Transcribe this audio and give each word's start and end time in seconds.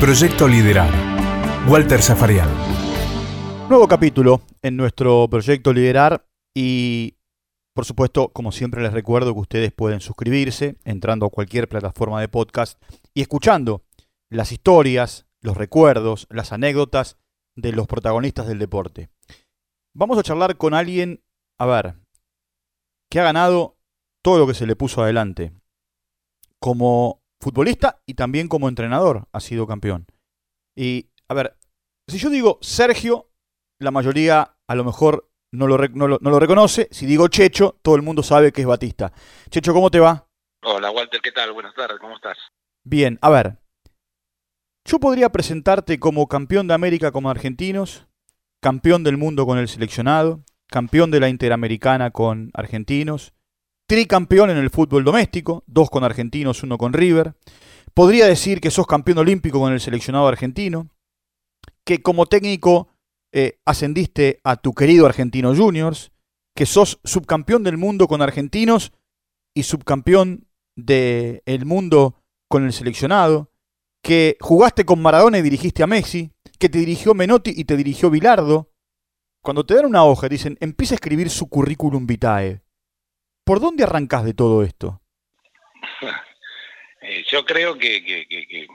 Proyecto 0.00 0.48
Liderar. 0.48 0.90
Walter 1.68 2.02
Zafarian. 2.02 2.48
Nuevo 3.68 3.88
capítulo 3.88 4.42
en 4.60 4.76
nuestro 4.76 5.26
proyecto 5.30 5.72
Liderar 5.72 6.26
y 6.54 7.16
por 7.74 7.84
supuesto, 7.84 8.28
como 8.28 8.52
siempre 8.52 8.82
les 8.82 8.92
recuerdo 8.92 9.34
que 9.34 9.40
ustedes 9.40 9.72
pueden 9.72 10.00
suscribirse 10.00 10.76
entrando 10.84 11.26
a 11.26 11.30
cualquier 11.30 11.68
plataforma 11.68 12.20
de 12.20 12.28
podcast 12.28 12.80
y 13.14 13.22
escuchando 13.22 13.82
las 14.30 14.52
historias, 14.52 15.26
los 15.40 15.56
recuerdos, 15.56 16.26
las 16.30 16.52
anécdotas 16.52 17.16
de 17.56 17.72
los 17.72 17.86
protagonistas 17.86 18.46
del 18.46 18.58
deporte. 18.58 19.10
Vamos 19.94 20.18
a 20.18 20.22
charlar 20.22 20.56
con 20.56 20.74
alguien, 20.74 21.24
a 21.58 21.66
ver, 21.66 21.94
que 23.10 23.20
ha 23.20 23.24
ganado 23.24 23.76
todo 24.22 24.38
lo 24.38 24.46
que 24.46 24.54
se 24.54 24.66
le 24.66 24.76
puso 24.76 25.02
adelante. 25.02 25.52
Como 26.60 27.23
futbolista 27.44 28.00
y 28.06 28.14
también 28.14 28.48
como 28.48 28.68
entrenador 28.68 29.28
ha 29.32 29.40
sido 29.40 29.66
campeón. 29.66 30.06
Y, 30.74 31.10
a 31.28 31.34
ver, 31.34 31.58
si 32.08 32.18
yo 32.18 32.30
digo 32.30 32.58
Sergio, 32.62 33.30
la 33.78 33.90
mayoría 33.90 34.56
a 34.66 34.74
lo 34.74 34.82
mejor 34.82 35.28
no 35.52 35.66
lo, 35.66 35.76
no 35.76 36.08
lo, 36.08 36.40
reconoce. 36.40 36.88
Si 36.90 37.04
digo 37.04 37.28
Checho, 37.28 37.78
todo 37.82 37.96
el 37.96 38.02
mundo 38.02 38.22
sabe 38.22 38.50
que 38.50 38.62
es 38.62 38.66
Batista. 38.66 39.12
Checho, 39.50 39.74
¿cómo 39.74 39.90
te 39.90 40.00
va? 40.00 40.26
Hola, 40.64 40.90
Walter, 40.90 41.20
¿qué 41.22 41.32
tal? 41.32 41.52
Buenas 41.52 41.74
tardes, 41.74 41.98
¿cómo 42.00 42.16
estás? 42.16 42.38
Bien, 42.82 43.18
a 43.20 43.28
ver. 43.28 43.58
Yo 44.86 44.98
podría 44.98 45.30
presentarte 45.30 46.00
como 46.00 46.26
campeón 46.28 46.66
de 46.66 46.74
América 46.74 47.12
como 47.12 47.30
argentinos, 47.30 48.06
campeón 48.60 49.04
del 49.04 49.18
mundo 49.18 49.46
con 49.46 49.58
el 49.58 49.68
seleccionado, 49.68 50.42
campeón 50.68 51.10
de 51.10 51.20
la 51.20 51.28
Interamericana 51.28 52.10
con 52.10 52.50
argentinos, 52.54 53.34
tricampeón 53.86 54.50
en 54.50 54.56
el 54.56 54.70
fútbol 54.70 55.04
doméstico, 55.04 55.64
dos 55.66 55.90
con 55.90 56.04
argentinos, 56.04 56.62
uno 56.62 56.78
con 56.78 56.92
River. 56.92 57.34
Podría 57.92 58.26
decir 58.26 58.60
que 58.60 58.70
sos 58.70 58.86
campeón 58.86 59.18
olímpico 59.18 59.60
con 59.60 59.72
el 59.72 59.80
seleccionado 59.80 60.26
argentino, 60.26 60.88
que 61.84 62.02
como 62.02 62.26
técnico 62.26 62.88
eh, 63.32 63.58
ascendiste 63.64 64.40
a 64.44 64.56
tu 64.56 64.74
querido 64.74 65.06
Argentino 65.06 65.54
Juniors, 65.54 66.12
que 66.56 66.66
sos 66.66 67.00
subcampeón 67.04 67.62
del 67.62 67.76
mundo 67.76 68.08
con 68.08 68.22
argentinos 68.22 68.92
y 69.54 69.64
subcampeón 69.64 70.46
del 70.76 71.64
mundo 71.64 72.22
con 72.48 72.64
el 72.64 72.72
seleccionado, 72.72 73.50
que 74.02 74.36
jugaste 74.40 74.84
con 74.84 75.02
Maradona 75.02 75.38
y 75.38 75.42
dirigiste 75.42 75.82
a 75.82 75.86
Messi, 75.86 76.30
que 76.58 76.68
te 76.68 76.78
dirigió 76.78 77.14
Menotti 77.14 77.52
y 77.56 77.64
te 77.64 77.76
dirigió 77.76 78.10
Bilardo. 78.10 78.70
Cuando 79.42 79.64
te 79.64 79.74
dan 79.74 79.86
una 79.86 80.04
hoja, 80.04 80.28
dicen, 80.28 80.56
empieza 80.60 80.94
a 80.94 80.96
escribir 80.96 81.30
su 81.30 81.48
currículum 81.48 82.06
vitae. 82.06 82.63
¿Por 83.44 83.60
dónde 83.60 83.84
arrancás 83.84 84.24
de 84.24 84.34
todo 84.34 84.62
esto? 84.62 85.00
Eh, 87.06 87.22
yo 87.30 87.44
creo 87.44 87.76
que, 87.76 88.66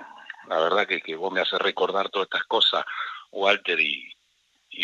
la 0.48 0.60
verdad 0.60 0.86
que, 0.86 1.16
vos 1.16 1.34
me 1.34 1.42
haces 1.42 1.58
recordar 1.58 2.10
todas 2.10 2.28
estas 2.28 2.44
cosas, 2.44 2.86
Walter, 3.32 3.80
y, 3.80 4.14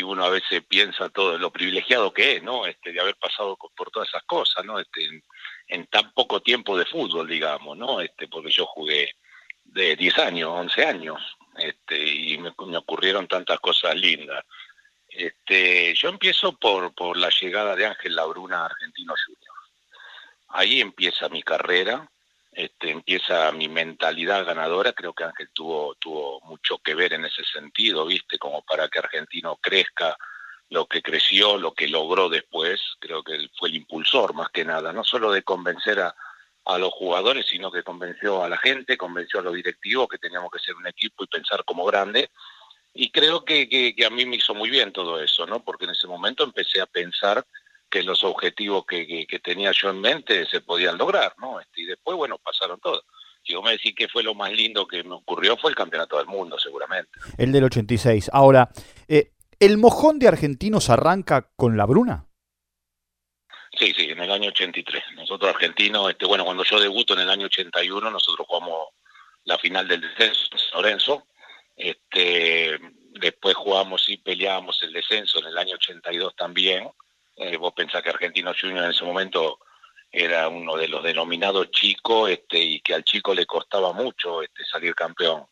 uno 0.01 0.25
a 0.25 0.29
veces 0.29 0.63
piensa 0.67 1.09
todo 1.09 1.37
lo 1.37 1.51
privilegiado 1.51 2.11
que 2.11 2.37
es, 2.37 2.43
¿no? 2.43 2.65
Este, 2.65 2.91
de 2.91 2.99
haber 2.99 3.15
pasado 3.17 3.55
por 3.55 3.91
todas 3.91 4.09
esas 4.09 4.23
cosas, 4.23 4.65
¿no? 4.65 4.79
Este, 4.79 5.21
en, 5.67 5.85
tan 5.85 6.11
poco 6.13 6.41
tiempo 6.41 6.75
de 6.75 6.87
fútbol, 6.87 7.27
digamos, 7.27 7.77
¿no? 7.77 8.01
Este, 8.01 8.27
porque 8.27 8.49
yo 8.49 8.65
jugué 8.65 9.11
de 9.63 9.95
10 9.95 10.17
años, 10.17 10.49
11 10.49 10.83
años, 10.83 11.21
y 11.91 12.39
me, 12.39 12.51
ocurrieron 12.77 13.27
tantas 13.27 13.59
cosas 13.59 13.93
lindas. 13.93 14.43
Yo 15.93 16.09
empiezo 16.09 16.53
por, 16.57 17.15
la 17.15 17.29
llegada 17.29 17.75
de 17.75 17.85
Ángel 17.85 18.15
Labruna 18.15 18.63
a 18.63 18.65
Argentino 18.65 19.13
Junior 19.23 19.44
ahí 20.55 20.81
empieza 20.81 21.29
mi 21.29 21.43
carrera, 21.43 22.09
este, 22.51 22.89
empieza 22.89 23.51
mi 23.51 23.67
mentalidad 23.67 24.45
ganadora, 24.45 24.93
creo 24.93 25.13
que 25.13 25.25
Ángel 25.25 25.49
tuvo, 25.53 25.95
tuvo 25.95 26.39
mucho 26.41 26.77
que 26.77 26.95
ver 26.95 27.13
en 27.13 27.25
ese 27.25 27.43
sentido, 27.43 28.05
viste, 28.05 28.37
como 28.37 28.61
para 28.61 28.87
que 28.87 28.99
Argentino 28.99 29.57
crezca 29.57 30.15
lo 30.69 30.87
que 30.87 31.01
creció, 31.01 31.57
lo 31.57 31.73
que 31.73 31.89
logró 31.89 32.29
después, 32.29 32.81
creo 32.99 33.23
que 33.23 33.33
él 33.33 33.51
fue 33.57 33.69
el 33.69 33.75
impulsor 33.75 34.33
más 34.33 34.49
que 34.49 34.63
nada, 34.63 34.93
no 34.93 35.03
solo 35.03 35.31
de 35.31 35.43
convencer 35.43 35.99
a, 35.99 36.15
los 36.79 36.91
jugadores, 36.93 37.45
sino 37.47 37.71
que 37.71 37.83
convenció 37.83 38.43
a 38.43 38.49
la 38.49 38.57
gente, 38.57 38.97
convenció 38.97 39.39
a 39.39 39.43
los 39.43 39.53
directivos 39.53 40.07
que 40.07 40.17
teníamos 40.17 40.49
que 40.49 40.57
ser 40.57 40.73
un 40.73 40.87
equipo 40.87 41.23
y 41.23 41.27
pensar 41.27 41.63
como 41.63 41.85
grande. 41.85 42.31
Y 42.91 43.11
creo 43.11 43.45
que, 43.45 43.69
que 43.69 44.03
a 44.03 44.09
mí 44.09 44.25
me 44.25 44.37
hizo 44.37 44.55
muy 44.55 44.71
bien 44.71 44.91
todo 44.91 45.21
eso, 45.21 45.45
¿no? 45.45 45.63
Porque 45.63 45.85
en 45.85 45.91
ese 45.91 46.07
momento 46.07 46.43
empecé 46.43 46.81
a 46.81 46.87
pensar 46.87 47.45
que 47.95 48.03
los 48.03 48.25
objetivos 48.25 48.85
que, 48.85 49.25
tenía 49.41 49.71
yo 49.71 49.89
en 49.89 50.01
mente 50.01 50.45
se 50.47 50.59
podían 50.59 50.97
lograr, 50.97 51.33
¿no? 51.37 51.61
Este, 51.61 51.79
y 51.79 51.85
después, 51.85 52.17
bueno, 52.17 52.37
pasaron 52.39 52.77
todo. 52.81 53.01
Si 53.41 53.55
vos 53.55 53.63
me 53.63 53.71
decís 53.71 53.95
que 53.95 54.09
fue 54.09 54.21
lo 54.21 54.33
más 54.33 54.51
lindo 54.51 54.85
que 54.85 55.01
me 55.01 55.15
ocurrió, 55.15 55.55
fue 55.55 55.69
el 55.69 55.77
campeonato 55.77 56.17
del 56.17 56.25
mundo, 56.25 56.59
seguramente. 56.59 57.09
El 57.37 57.53
del 57.53 57.63
86. 57.63 58.31
Ahora, 58.33 58.69
eh, 59.07 59.31
¿el 59.61 59.77
mojón 59.77 60.19
de 60.19 60.27
argentinos 60.27 60.89
arranca 60.89 61.49
con 61.55 61.77
la 61.77 61.85
Bruna? 61.85 62.25
Sí, 63.79 63.93
sí, 63.95 64.09
en 64.09 64.19
el 64.19 64.31
año 64.31 64.49
83. 64.49 65.01
Nosotros 65.15 65.55
argentinos, 65.55 66.09
este, 66.09 66.25
bueno, 66.25 66.43
cuando 66.43 66.65
yo 66.65 66.77
debuto 66.81 67.13
en 67.13 67.21
el 67.21 67.29
año 67.29 67.45
81, 67.45 68.11
nosotros 68.11 68.45
jugamos 68.45 68.89
la 69.45 69.57
final 69.57 69.87
del 69.87 70.01
descenso 70.01 70.49
en 70.51 70.59
Lorenzo. 70.73 71.27
Este, 71.77 72.77
después 73.21 73.55
jugamos 73.55 74.09
y 74.09 74.17
peleábamos 74.17 74.83
el 74.83 74.91
descenso 74.91 75.39
en 75.39 75.45
el 75.45 75.57
año 75.57 75.75
82 75.75 76.35
también. 76.35 76.89
Eh, 77.35 77.57
vos 77.57 77.73
pensás 77.73 78.01
que 78.01 78.09
Argentino 78.09 78.53
Junior 78.59 78.85
en 78.85 78.91
ese 78.91 79.03
momento 79.03 79.59
era 80.11 80.47
uno 80.47 80.77
de 80.77 80.87
los 80.87 81.03
denominados 81.03 81.69
chicos 81.71 82.29
este, 82.29 82.57
y 82.57 82.79
que 82.79 82.93
al 82.93 83.03
chico 83.03 83.33
le 83.33 83.45
costaba 83.45 83.91
mucho 83.91 84.41
este, 84.41 84.63
salir 84.65 84.95
campeón. 84.95 85.45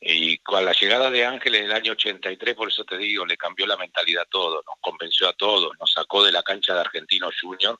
Y 0.00 0.36
con 0.38 0.62
la 0.62 0.72
llegada 0.72 1.10
de 1.10 1.24
Ángeles 1.24 1.62
el 1.62 1.72
año 1.72 1.92
83, 1.92 2.54
por 2.54 2.68
eso 2.68 2.84
te 2.84 2.98
digo, 2.98 3.24
le 3.24 3.38
cambió 3.38 3.66
la 3.66 3.78
mentalidad 3.78 4.24
a 4.24 4.28
todos, 4.28 4.62
nos 4.66 4.76
convenció 4.80 5.28
a 5.28 5.32
todos, 5.32 5.72
nos 5.80 5.90
sacó 5.90 6.22
de 6.22 6.32
la 6.32 6.42
cancha 6.42 6.74
de 6.74 6.80
Argentino 6.80 7.30
Junior, 7.40 7.78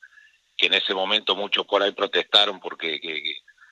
que 0.56 0.66
en 0.66 0.75
ese 0.75 0.94
momento 0.94 1.37
muchos 1.37 1.66
por 1.66 1.82
ahí 1.82 1.93
protestaron 1.93 2.61
porque 2.61 2.99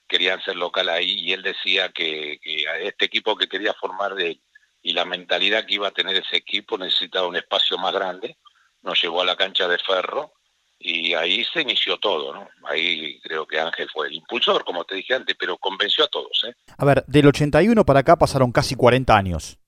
querían 0.06 0.42
ser 0.42 0.56
local 0.56 0.90
ahí, 0.90 1.20
y 1.20 1.32
él 1.32 1.42
decía 1.42 1.88
que, 1.88 2.38
que 2.42 2.66
este 2.82 3.06
equipo 3.06 3.36
que 3.36 3.48
quería 3.48 3.72
formar 3.72 4.14
de 4.14 4.38
y 4.82 4.92
la 4.92 5.04
mentalidad 5.04 5.64
que 5.64 5.74
iba 5.74 5.88
a 5.88 5.92
tener 5.92 6.16
ese 6.16 6.36
equipo 6.36 6.76
necesitaba 6.76 7.28
un 7.28 7.36
espacio 7.36 7.78
más 7.78 7.94
grande, 7.94 8.36
nos 8.82 9.00
llevó 9.00 9.22
a 9.22 9.24
la 9.24 9.36
cancha 9.36 9.68
de 9.68 9.78
ferro 9.78 10.32
y 10.78 11.14
ahí 11.14 11.44
se 11.52 11.62
inició 11.62 11.98
todo, 11.98 12.34
¿no? 12.34 12.48
Ahí 12.64 13.20
creo 13.20 13.46
que 13.46 13.60
Ángel 13.60 13.88
fue 13.92 14.08
el 14.08 14.14
impulsor, 14.14 14.64
como 14.64 14.84
te 14.84 14.96
dije 14.96 15.14
antes, 15.14 15.36
pero 15.38 15.56
convenció 15.58 16.04
a 16.04 16.08
todos, 16.08 16.44
¿eh? 16.48 16.54
A 16.76 16.84
ver, 16.84 17.04
del 17.06 17.28
81 17.28 17.84
para 17.84 18.00
acá 18.00 18.16
pasaron 18.16 18.50
casi 18.50 18.74
40 18.74 19.16
años. 19.16 19.58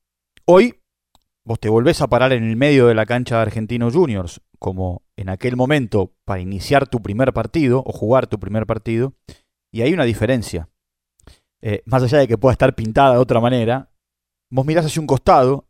Hoy 0.44 0.80
vos 1.44 1.60
te 1.60 1.68
volvés 1.68 2.00
a 2.00 2.08
parar 2.08 2.32
en 2.32 2.48
el 2.48 2.56
medio 2.56 2.86
de 2.86 2.94
la 2.94 3.06
cancha 3.06 3.36
de 3.36 3.42
Argentinos 3.42 3.94
Juniors, 3.94 4.40
como 4.58 5.02
en 5.16 5.28
aquel 5.28 5.56
momento 5.56 6.14
para 6.24 6.40
iniciar 6.40 6.88
tu 6.88 7.00
primer 7.00 7.32
partido 7.32 7.82
o 7.86 7.92
jugar 7.92 8.26
tu 8.26 8.40
primer 8.40 8.66
partido, 8.66 9.14
y 9.70 9.82
hay 9.82 9.92
una 9.92 10.04
diferencia. 10.04 10.68
Eh, 11.60 11.82
más 11.86 12.02
allá 12.02 12.18
de 12.18 12.28
que 12.28 12.38
pueda 12.38 12.52
estar 12.52 12.74
pintada 12.74 13.14
de 13.14 13.20
otra 13.20 13.40
manera, 13.40 13.90
vos 14.50 14.66
mirás 14.66 14.86
hacia 14.86 15.00
un 15.00 15.06
costado 15.06 15.68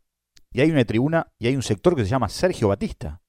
y 0.51 0.61
hay 0.61 0.71
una 0.71 0.85
tribuna 0.85 1.31
y 1.37 1.47
hay 1.47 1.55
un 1.55 1.63
sector 1.63 1.95
que 1.95 2.03
se 2.03 2.09
llama 2.09 2.29
Sergio 2.29 2.69
Batista. 2.69 3.21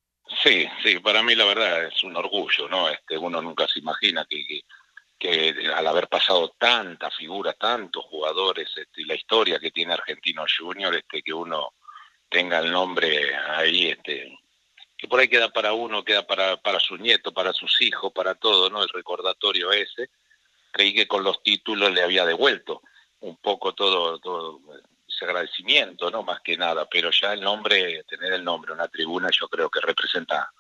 Sí, 0.46 0.64
sí, 0.80 1.00
para 1.00 1.24
mí 1.24 1.34
la 1.34 1.44
verdad 1.44 1.86
es 1.86 2.04
un 2.04 2.16
orgullo, 2.16 2.68
¿no? 2.68 2.88
Este, 2.88 3.18
uno 3.18 3.42
nunca 3.42 3.66
se 3.66 3.80
imagina 3.80 4.24
que, 4.30 4.60
que, 5.18 5.72
al 5.74 5.84
haber 5.88 6.06
pasado 6.06 6.54
tantas 6.56 7.12
figuras, 7.16 7.56
tantos 7.58 8.04
jugadores, 8.04 8.70
este, 8.76 9.04
la 9.06 9.16
historia 9.16 9.58
que 9.58 9.72
tiene 9.72 9.94
Argentino 9.94 10.44
Junior, 10.56 10.94
este, 10.94 11.20
que 11.20 11.32
uno 11.32 11.72
tenga 12.28 12.60
el 12.60 12.70
nombre 12.70 13.34
ahí, 13.34 13.88
este, 13.88 14.38
que 14.96 15.08
por 15.08 15.18
ahí 15.18 15.26
queda 15.26 15.48
para 15.48 15.72
uno, 15.72 16.04
queda 16.04 16.24
para, 16.24 16.56
para 16.58 16.78
su 16.78 16.96
nieto, 16.96 17.34
para 17.34 17.52
sus 17.52 17.80
hijos, 17.82 18.12
para 18.12 18.36
todo, 18.36 18.70
¿no? 18.70 18.84
El 18.84 18.88
recordatorio 18.90 19.72
ese. 19.72 20.10
Creí 20.70 20.94
que 20.94 21.08
con 21.08 21.24
los 21.24 21.42
títulos 21.42 21.90
le 21.90 22.04
había 22.04 22.24
devuelto 22.24 22.82
un 23.18 23.36
poco 23.38 23.74
todo, 23.74 24.20
todo 24.20 24.60
agradecimiento, 25.24 26.10
¿no? 26.10 26.22
Más 26.22 26.41
que 26.41 26.57
nada, 26.57 26.86
pero 26.91 27.10
ya 27.10 27.33
el 27.33 27.41
nombre, 27.41 28.04
tener 28.04 28.33
el 28.33 28.45
nombre 28.45 28.72
una 28.72 28.89
tribuna, 28.89 29.28
yo 29.33 29.48
creo 29.48 29.71
que 29.71 29.80
representa 29.80 30.51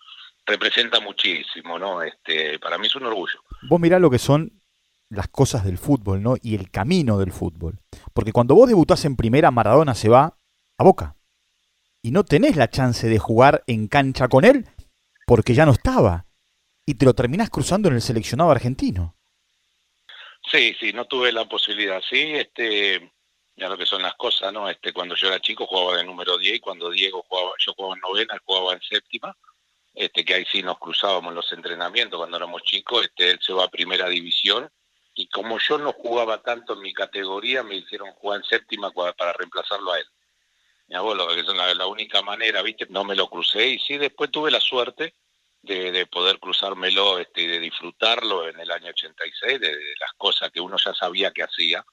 representa 0.46 1.00
muchísimo, 1.00 1.78
¿no? 1.78 2.02
Este, 2.02 2.58
para 2.58 2.78
mí 2.78 2.86
es 2.86 2.94
un 2.94 3.04
orgullo. 3.04 3.42
Vos 3.68 3.80
mirá 3.80 3.98
lo 3.98 4.10
que 4.10 4.18
son 4.18 4.62
las 5.10 5.28
cosas 5.28 5.64
del 5.64 5.78
fútbol, 5.78 6.22
¿no? 6.22 6.36
Y 6.40 6.54
el 6.54 6.70
camino 6.70 7.18
del 7.18 7.32
fútbol. 7.32 7.80
Porque 8.14 8.32
cuando 8.32 8.54
vos 8.54 8.68
debutás 8.68 9.04
en 9.04 9.16
primera, 9.16 9.50
Maradona 9.50 9.94
se 9.94 10.08
va 10.08 10.38
a 10.78 10.84
Boca. 10.84 11.16
Y 12.02 12.12
no 12.12 12.24
tenés 12.24 12.56
la 12.56 12.70
chance 12.70 13.08
de 13.08 13.18
jugar 13.18 13.64
en 13.66 13.88
cancha 13.88 14.28
con 14.28 14.44
él 14.44 14.66
porque 15.26 15.54
ya 15.54 15.66
no 15.66 15.72
estaba. 15.72 16.26
Y 16.86 16.94
te 16.94 17.04
lo 17.04 17.14
terminás 17.14 17.50
cruzando 17.50 17.88
en 17.88 17.96
el 17.96 18.02
seleccionado 18.02 18.50
argentino. 18.50 19.16
Sí, 20.48 20.76
sí, 20.78 20.92
no 20.92 21.06
tuve 21.06 21.32
la 21.32 21.48
posibilidad. 21.48 22.00
Sí, 22.08 22.34
este, 22.34 23.10
ya 23.56 23.68
lo 23.68 23.78
que 23.78 23.86
son 23.86 24.02
las 24.02 24.14
cosas, 24.14 24.52
¿no? 24.52 24.68
Este, 24.68 24.92
cuando 24.92 25.14
yo 25.14 25.28
era 25.28 25.40
chico 25.40 25.66
jugaba 25.66 25.96
de 25.96 26.04
número 26.04 26.36
10 26.36 26.56
y 26.56 26.60
cuando 26.60 26.90
Diego 26.90 27.24
jugaba, 27.28 27.52
yo 27.58 27.72
jugaba 27.74 27.94
en 27.94 28.00
novena, 28.00 28.34
él 28.34 28.40
jugaba 28.44 28.74
en 28.74 28.82
séptima, 28.82 29.36
este, 29.94 30.24
que 30.24 30.34
ahí 30.34 30.46
sí 30.50 30.62
nos 30.62 30.78
cruzábamos 30.78 31.32
los 31.32 31.50
entrenamientos 31.52 32.18
cuando 32.18 32.36
éramos 32.36 32.62
chicos, 32.62 33.04
este, 33.04 33.30
él 33.30 33.38
se 33.40 33.52
va 33.52 33.64
a 33.64 33.68
primera 33.68 34.08
división 34.08 34.70
y 35.14 35.28
como 35.28 35.58
yo 35.58 35.78
no 35.78 35.92
jugaba 35.92 36.42
tanto 36.42 36.74
en 36.74 36.80
mi 36.80 36.92
categoría, 36.92 37.62
me 37.62 37.76
hicieron 37.76 38.12
jugar 38.12 38.40
en 38.40 38.44
séptima 38.44 38.90
para 38.90 39.32
reemplazarlo 39.32 39.92
a 39.92 39.98
él. 39.98 40.06
Mi 40.88 40.94
abuelo, 40.94 41.26
que 41.28 41.40
es 41.40 41.46
la, 41.46 41.86
única 41.86 42.20
manera, 42.20 42.62
¿viste? 42.62 42.86
No 42.90 43.02
me 43.02 43.16
lo 43.16 43.28
crucé 43.28 43.66
y 43.66 43.78
sí, 43.78 43.96
después 43.96 44.30
tuve 44.30 44.50
la 44.50 44.60
suerte 44.60 45.14
de, 45.62 46.06
poder 46.06 46.38
cruzármelo 46.38 47.18
este, 47.18 47.42
y 47.42 47.46
de 47.46 47.58
disfrutarlo 47.58 48.46
en 48.46 48.60
el 48.60 48.70
año 48.70 48.90
86, 48.90 49.58
de, 49.58 49.72
las 49.98 50.12
cosas 50.18 50.52
que 50.52 50.60
uno 50.60 50.76
ya 50.76 50.92
sabía 50.94 51.32
que 51.32 51.42
hacía. 51.42 51.84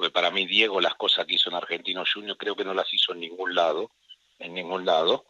Porque 0.00 0.14
para 0.14 0.30
mí 0.30 0.46
Diego 0.46 0.80
las 0.80 0.94
cosas 0.94 1.26
que 1.26 1.34
hizo 1.34 1.50
en 1.50 1.56
Argentino 1.56 2.04
Junior 2.10 2.34
creo 2.38 2.56
que 2.56 2.64
no 2.64 2.72
las 2.72 2.90
hizo 2.90 3.12
en 3.12 3.20
ningún 3.20 3.54
lado, 3.54 3.90
en 4.38 4.54
ningún 4.54 4.86
lado 4.86 5.26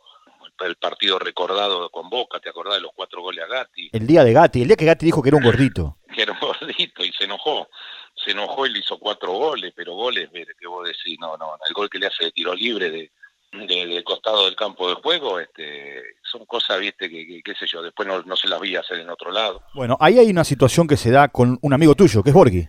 el 0.60 0.76
partido 0.76 1.18
recordado 1.18 1.90
con 1.90 2.08
Boca, 2.08 2.38
¿te 2.38 2.50
acordás 2.50 2.74
de 2.74 2.82
los 2.82 2.92
cuatro 2.94 3.20
goles 3.20 3.42
a 3.42 3.48
Gatti? 3.48 3.90
El 3.92 4.06
día 4.06 4.22
de 4.22 4.32
Gatti, 4.32 4.62
el 4.62 4.68
día 4.68 4.76
que 4.76 4.84
Gatti 4.84 5.06
dijo 5.06 5.22
que 5.22 5.30
era 5.30 5.38
un 5.38 5.42
gordito. 5.42 5.96
que 6.14 6.22
era 6.22 6.32
un 6.34 6.38
gordito 6.38 7.04
y 7.04 7.10
se 7.10 7.24
enojó. 7.24 7.68
Se 8.14 8.30
enojó 8.30 8.64
y 8.64 8.72
le 8.72 8.78
hizo 8.78 8.96
cuatro 9.00 9.32
goles, 9.32 9.72
pero 9.74 9.94
goles 9.94 10.30
que 10.30 10.68
vos 10.68 10.86
decís, 10.86 11.18
no, 11.18 11.36
no, 11.36 11.58
el 11.66 11.74
gol 11.74 11.90
que 11.90 11.98
le 11.98 12.06
hace 12.06 12.26
de 12.26 12.30
tiro 12.30 12.54
libre 12.54 12.92
de, 12.92 13.10
del 13.66 14.04
costado 14.04 14.44
del 14.44 14.54
campo 14.54 14.88
de 14.88 14.94
juego, 14.94 15.40
este, 15.40 16.00
son 16.22 16.46
cosas, 16.46 16.78
viste, 16.78 17.10
que, 17.10 17.42
qué 17.44 17.54
sé 17.56 17.66
yo, 17.66 17.82
después 17.82 18.06
no, 18.06 18.36
se 18.36 18.46
las 18.46 18.60
vi 18.60 18.76
hacer 18.76 19.00
en 19.00 19.10
otro 19.10 19.32
lado. 19.32 19.64
Bueno, 19.74 19.96
ahí 19.98 20.20
hay 20.20 20.30
una 20.30 20.44
situación 20.44 20.86
que 20.86 20.96
se 20.96 21.10
da 21.10 21.26
con 21.26 21.58
un 21.60 21.72
amigo 21.72 21.96
tuyo, 21.96 22.22
que 22.22 22.30
es 22.30 22.34
Borghi. 22.34 22.68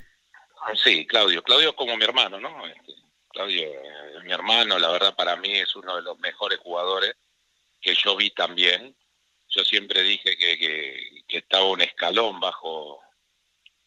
Sí, 0.75 1.05
Claudio. 1.07 1.43
Claudio 1.43 1.69
es 1.69 1.75
como 1.75 1.97
mi 1.97 2.03
hermano, 2.03 2.39
¿no? 2.39 2.65
Este, 2.67 2.93
Claudio 3.29 3.67
es 4.17 4.23
mi 4.23 4.31
hermano, 4.31 4.77
la 4.77 4.89
verdad 4.89 5.15
para 5.15 5.35
mí 5.35 5.51
es 5.51 5.75
uno 5.75 5.95
de 5.95 6.01
los 6.01 6.17
mejores 6.19 6.59
jugadores 6.59 7.15
que 7.79 7.95
yo 7.95 8.15
vi 8.15 8.29
también. 8.31 8.95
Yo 9.49 9.63
siempre 9.63 10.03
dije 10.03 10.37
que, 10.37 10.57
que, 11.27 11.37
estaba 11.37 11.65
un 11.65 11.81
escalón 11.81 12.39
bajo 12.39 13.01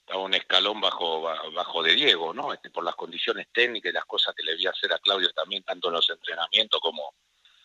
estaba 0.01 0.23
un 0.23 0.35
escalón 0.35 0.81
bajo 0.81 1.23
bajo 1.23 1.83
de 1.83 1.95
Diego, 1.95 2.35
¿no? 2.35 2.53
Este, 2.53 2.71
por 2.71 2.85
las 2.85 2.95
condiciones 2.95 3.47
técnicas 3.53 3.91
y 3.91 3.95
las 3.95 4.05
cosas 4.05 4.35
que 4.35 4.43
le 4.43 4.57
vi 4.57 4.67
hacer 4.67 4.93
a 4.93 4.99
Claudio 4.99 5.31
también, 5.33 5.63
tanto 5.63 5.89
en 5.89 5.95
los 5.95 6.11
entrenamientos 6.11 6.81
como, 6.81 7.15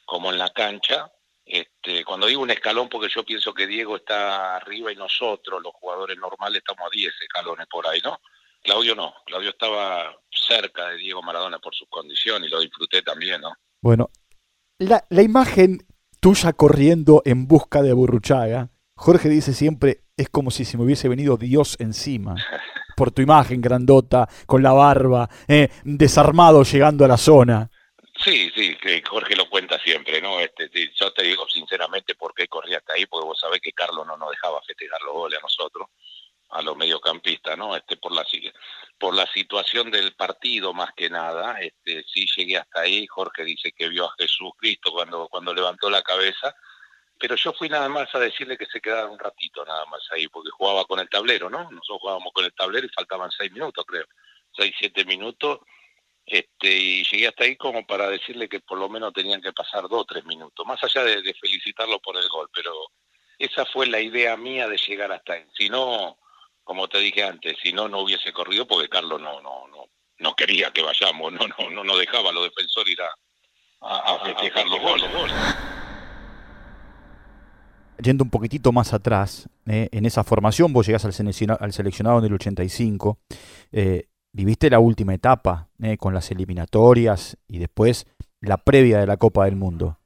como 0.05 0.31
en 0.31 0.37
la 0.37 0.49
cancha. 0.51 1.11
Este, 1.45 2.05
cuando 2.05 2.27
digo 2.27 2.41
un 2.41 2.51
escalón, 2.51 2.87
porque 2.87 3.09
yo 3.13 3.25
pienso 3.25 3.53
que 3.53 3.67
Diego 3.67 3.97
está 3.97 4.55
arriba 4.55 4.91
y 4.91 4.95
nosotros, 4.95 5.61
los 5.61 5.73
jugadores 5.73 6.17
normales, 6.17 6.59
estamos 6.59 6.85
a 6.85 6.89
10 6.91 7.13
escalones 7.21 7.67
por 7.67 7.87
ahí, 7.87 7.99
¿no? 8.03 8.21
Claudio 8.61 8.95
no, 8.95 9.13
Claudio 9.25 9.49
estaba 9.49 10.15
cerca 10.29 10.89
de 10.89 10.97
Diego 10.97 11.21
Maradona 11.21 11.59
por 11.59 11.73
sus 11.75 11.87
condiciones 11.89 12.49
y 12.49 12.51
lo 12.51 12.59
disfruté 12.59 13.01
también, 13.01 13.41
¿no? 13.41 13.53
Bueno, 13.81 14.09
la, 14.77 15.05
la 15.09 15.21
imagen 15.21 15.85
tuya 16.19 16.53
corriendo 16.53 17.21
en 17.25 17.47
busca 17.47 17.81
de 17.81 17.93
Burruchaga. 17.93 18.69
Jorge 18.95 19.29
dice 19.29 19.53
siempre, 19.53 20.01
es 20.17 20.29
como 20.29 20.51
si 20.51 20.65
se 20.65 20.77
me 20.77 20.83
hubiese 20.83 21.07
venido 21.07 21.37
Dios 21.37 21.77
encima. 21.79 22.35
Por 22.97 23.11
tu 23.11 23.21
imagen 23.21 23.61
grandota, 23.61 24.27
con 24.45 24.61
la 24.61 24.73
barba, 24.73 25.29
eh, 25.47 25.69
desarmado 25.85 26.63
llegando 26.63 27.05
a 27.05 27.07
la 27.07 27.17
zona. 27.17 27.71
Sí, 28.21 28.51
sí, 28.53 28.75
que 28.75 29.01
Jorge 29.01 29.37
lo 29.37 29.49
cuenta 29.49 29.79
siempre, 29.79 30.21
¿no? 30.21 30.41
Este, 30.41 30.69
yo 30.93 31.13
te 31.13 31.23
digo 31.23 31.47
sinceramente 31.47 32.15
por 32.15 32.33
qué 32.33 32.49
corrí 32.49 32.75
hasta 32.75 32.91
ahí, 32.91 33.05
porque 33.05 33.25
vos 33.25 33.39
sabés 33.39 33.61
que 33.61 33.71
Carlos 33.71 34.05
no 34.05 34.17
nos 34.17 34.31
dejaba 34.31 34.61
festejar 34.63 35.01
los 35.03 35.13
goles 35.13 35.39
a 35.39 35.43
nosotros 35.43 35.87
a 36.49 36.61
los 36.61 36.75
mediocampistas, 36.75 37.57
¿no? 37.57 37.75
Este, 37.75 37.97
por 37.97 38.11
la 38.11 38.25
por 38.97 39.15
la 39.15 39.27
situación 39.27 39.91
del 39.91 40.13
partido 40.15 40.73
más 40.73 40.91
que 40.95 41.09
nada, 41.09 41.59
este, 41.59 42.03
sí 42.03 42.25
llegué 42.35 42.57
hasta 42.57 42.81
ahí. 42.81 43.07
Jorge 43.07 43.43
dice 43.43 43.71
que 43.71 43.89
vio 43.89 44.05
a 44.05 44.15
Jesús 44.17 44.51
Cristo 44.57 44.91
cuando 44.91 45.27
cuando 45.29 45.53
levantó 45.53 45.89
la 45.89 46.01
cabeza, 46.01 46.55
pero 47.19 47.35
yo 47.35 47.53
fui 47.53 47.69
nada 47.69 47.87
más 47.89 48.13
a 48.15 48.19
decirle 48.19 48.57
que 48.57 48.65
se 48.65 48.81
quedara 48.81 49.07
un 49.07 49.19
ratito 49.19 49.63
nada 49.65 49.85
más 49.85 50.01
ahí, 50.11 50.27
porque 50.27 50.49
jugaba 50.51 50.85
con 50.85 50.99
el 50.99 51.09
tablero, 51.09 51.49
¿no? 51.49 51.63
Nosotros 51.63 51.99
jugábamos 52.01 52.33
con 52.33 52.45
el 52.45 52.53
tablero 52.53 52.85
y 52.87 52.89
faltaban 52.89 53.31
seis 53.31 53.51
minutos, 53.51 53.85
creo, 53.87 54.05
seis 54.55 54.73
siete 54.77 55.05
minutos. 55.05 55.59
Este, 56.25 56.71
y 56.71 57.03
llegué 57.05 57.27
hasta 57.27 57.43
ahí 57.45 57.55
como 57.55 57.85
para 57.87 58.07
decirle 58.07 58.47
que 58.47 58.59
por 58.59 58.77
lo 58.77 58.87
menos 58.87 59.13
tenían 59.13 59.41
que 59.41 59.51
pasar 59.51 59.87
dos 59.87 60.05
tres 60.07 60.25
minutos, 60.25 60.65
más 60.65 60.83
allá 60.83 61.03
de 61.03 61.33
felicitarlo 61.33 61.99
por 61.99 62.17
el 62.17 62.27
gol, 62.29 62.49
pero 62.53 62.71
esa 63.39 63.65
fue 63.65 63.87
la 63.87 64.01
idea 64.01 64.35
mía 64.35 64.67
de 64.67 64.77
llegar 64.77 65.11
hasta 65.13 65.33
ahí. 65.33 65.45
Si 65.57 65.69
no, 65.69 66.19
como 66.69 66.87
te 66.87 66.99
dije 66.99 67.23
antes, 67.23 67.57
si 67.63 67.73
no, 67.73 67.87
no 67.87 68.01
hubiese 68.01 68.31
corrido 68.31 68.67
porque 68.67 68.87
Carlos 68.87 69.19
no, 69.19 69.41
no, 69.41 69.67
no, 69.69 69.85
no 70.19 70.35
quería 70.35 70.69
que 70.69 70.83
vayamos, 70.83 71.33
no, 71.33 71.39
no, 71.47 71.69
no, 71.71 71.83
no 71.83 71.97
dejaba 71.97 72.29
a 72.29 72.31
los 72.31 72.43
defensores 72.43 72.93
ir 72.93 72.99
a, 73.01 74.19
festejar 74.23 74.67
los 74.67 74.79
goles. 74.79 75.09
Yendo 77.97 78.23
un 78.23 78.29
poquitito 78.29 78.71
más 78.71 78.93
atrás, 78.93 79.49
eh, 79.65 79.89
en 79.91 80.05
esa 80.05 80.23
formación 80.23 80.71
vos 80.71 80.85
llegás 80.85 81.05
al 81.05 81.13
seleccionado, 81.13 81.59
al 81.59 81.73
seleccionado 81.73 82.19
en 82.19 82.25
el 82.25 82.33
85, 82.35 83.17
eh, 83.71 84.05
viviste 84.31 84.69
la 84.69 84.77
última 84.77 85.15
etapa 85.15 85.69
eh, 85.81 85.97
con 85.97 86.13
las 86.13 86.29
eliminatorias 86.29 87.35
y 87.47 87.57
después 87.57 88.05
la 88.41 88.57
previa 88.57 88.99
de 88.99 89.07
la 89.07 89.17
Copa 89.17 89.45
del 89.45 89.55
Mundo. 89.55 89.97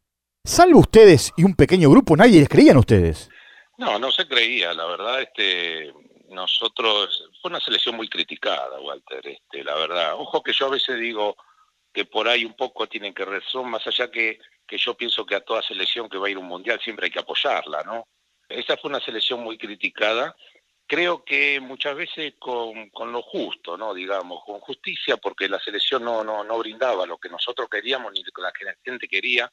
Salvo 0.46 0.80
ustedes 0.80 1.34
y 1.36 1.44
un 1.44 1.56
pequeño 1.56 1.90
grupo, 1.90 2.16
nadie 2.16 2.40
les 2.40 2.48
creía 2.48 2.72
en 2.72 2.78
ustedes. 2.78 3.30
No, 3.78 4.00
no 4.00 4.14
se 4.14 4.26
creía, 4.30 4.74
la 4.74 4.86
verdad, 4.86 5.22
este, 5.22 5.92
nosotros, 6.34 7.30
fue 7.42 7.50
una 7.50 7.60
selección 7.60 7.96
muy 7.96 8.10
criticada, 8.10 8.80
Walter, 8.80 9.28
este, 9.28 9.64
la 9.64 9.76
verdad. 9.76 10.16
Ojo 10.16 10.44
que 10.44 10.54
yo 10.54 10.68
a 10.68 10.72
veces 10.72 11.00
digo 11.00 11.36
que 11.94 12.06
por 12.06 12.28
ahí 12.28 12.44
un 12.44 12.56
poco 12.56 12.88
tienen 12.88 13.14
que 13.14 13.26
razón, 13.26 13.70
más 13.70 13.86
allá 13.88 14.10
que, 14.10 14.40
que 14.68 14.78
yo 14.78 14.96
pienso 14.96 15.26
que 15.26 15.36
a 15.36 15.42
toda 15.42 15.62
selección 15.62 16.10
que 16.10 16.18
va 16.18 16.28
a 16.28 16.32
ir 16.32 16.38
un 16.38 16.48
mundial 16.48 16.80
siempre 16.82 17.06
hay 17.06 17.12
que 17.12 17.20
apoyarla, 17.20 17.84
¿no? 17.84 18.08
Esa 18.50 18.78
fue 18.78 18.90
una 18.90 19.00
selección 19.00 19.42
muy 19.42 19.58
criticada, 19.58 20.36
creo 20.88 21.24
que 21.24 21.60
muchas 21.60 21.96
veces 21.96 22.34
con, 22.40 22.90
con 22.90 23.12
lo 23.12 23.22
justo, 23.22 23.78
¿no? 23.78 23.94
Digamos, 23.94 24.44
con 24.46 24.60
justicia, 24.60 25.18
porque 25.18 25.48
la 25.48 25.60
selección 25.60 26.04
no, 26.04 26.24
no, 26.24 26.44
no 26.44 26.58
brindaba 26.60 27.06
lo 27.06 27.18
que 27.18 27.30
nosotros 27.30 27.70
queríamos 27.70 28.12
ni 28.14 28.24
lo 28.24 28.32
que 28.32 28.42
la 28.66 28.76
gente 28.84 29.08
quería 29.08 29.52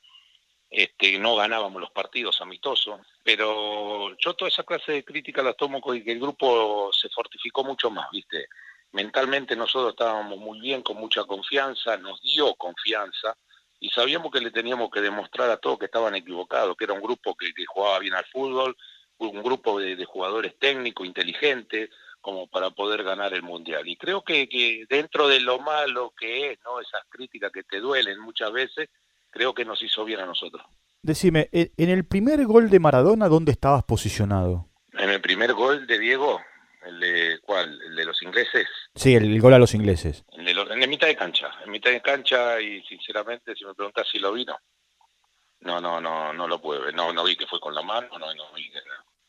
este, 0.70 1.18
no 1.18 1.34
ganábamos 1.34 1.80
los 1.80 1.90
partidos 1.90 2.40
amistosos, 2.40 3.00
pero 3.24 4.16
yo 4.18 4.34
toda 4.34 4.48
esa 4.48 4.62
clase 4.62 4.92
de 4.92 5.04
crítica 5.04 5.42
la 5.42 5.54
tomo 5.54 5.80
con 5.80 6.00
que 6.00 6.12
el 6.12 6.20
grupo 6.20 6.90
se 6.92 7.08
fortificó 7.08 7.64
mucho 7.64 7.90
más, 7.90 8.08
¿viste? 8.12 8.46
Mentalmente 8.92 9.56
nosotros 9.56 9.90
estábamos 9.90 10.38
muy 10.38 10.60
bien, 10.60 10.82
con 10.82 10.96
mucha 10.96 11.24
confianza, 11.24 11.96
nos 11.96 12.22
dio 12.22 12.54
confianza 12.54 13.36
y 13.80 13.88
sabíamos 13.88 14.30
que 14.30 14.40
le 14.40 14.52
teníamos 14.52 14.90
que 14.90 15.00
demostrar 15.00 15.50
a 15.50 15.56
todos 15.56 15.78
que 15.78 15.86
estaban 15.86 16.14
equivocados, 16.14 16.76
que 16.76 16.84
era 16.84 16.92
un 16.92 17.02
grupo 17.02 17.34
que, 17.34 17.52
jugaba 17.66 17.98
bien 17.98 18.14
al 18.14 18.26
fútbol, 18.26 18.76
un 19.18 19.42
grupo 19.42 19.80
de, 19.80 20.04
jugadores 20.04 20.56
técnicos, 20.58 21.06
inteligentes, 21.06 21.90
como 22.20 22.46
para 22.46 22.70
poder 22.70 23.02
ganar 23.02 23.32
el 23.34 23.42
mundial. 23.42 23.88
Y 23.88 23.96
creo 23.96 24.22
que 24.22 24.84
dentro 24.88 25.26
de 25.26 25.40
lo 25.40 25.58
malo 25.58 26.12
que 26.16 26.52
es, 26.52 26.58
¿no? 26.64 26.80
Esas 26.80 27.02
críticas 27.08 27.50
que 27.50 27.62
te 27.62 27.80
duelen 27.80 28.20
muchas 28.20 28.52
veces, 28.52 28.88
creo 29.30 29.54
que 29.54 29.64
nos 29.64 29.82
hizo 29.82 30.04
bien 30.04 30.20
a 30.20 30.26
nosotros. 30.26 30.62
Decime, 31.02 31.48
en 31.52 31.88
el 31.88 32.04
primer 32.04 32.44
gol 32.44 32.68
de 32.68 32.78
Maradona, 32.78 33.28
¿dónde 33.28 33.52
estabas 33.52 33.84
posicionado? 33.84 34.68
En 34.92 35.08
el 35.08 35.20
primer 35.20 35.54
gol 35.54 35.86
de 35.86 35.98
Diego, 35.98 36.40
el 36.84 37.00
de 37.00 37.38
cuál, 37.42 37.80
el 37.82 37.96
de 37.96 38.04
los 38.04 38.22
ingleses. 38.22 38.66
Sí, 38.94 39.14
el, 39.14 39.40
gol 39.40 39.54
a 39.54 39.58
los 39.58 39.74
ingleses. 39.74 40.24
En, 40.32 40.44
de 40.44 40.86
mitad 40.86 41.06
de 41.06 41.16
cancha, 41.16 41.50
en 41.64 41.70
mitad 41.70 41.90
de 41.90 42.02
cancha 42.02 42.60
y 42.60 42.82
sinceramente 42.82 43.54
si 43.54 43.64
me 43.64 43.74
preguntas 43.74 44.06
si 44.10 44.18
lo 44.18 44.32
vino, 44.32 44.58
no, 45.60 45.80
no, 45.80 46.00
no, 46.00 46.32
no 46.32 46.48
lo 46.48 46.60
puedo 46.60 46.82
ver, 46.82 46.94
no, 46.94 47.12
no 47.12 47.24
vi 47.24 47.36
que 47.36 47.46
fue 47.46 47.60
con 47.60 47.74
la 47.74 47.82
mano, 47.82 48.08
no, 48.18 48.34
no 48.34 48.52
vi 48.54 48.70
que 48.70 48.80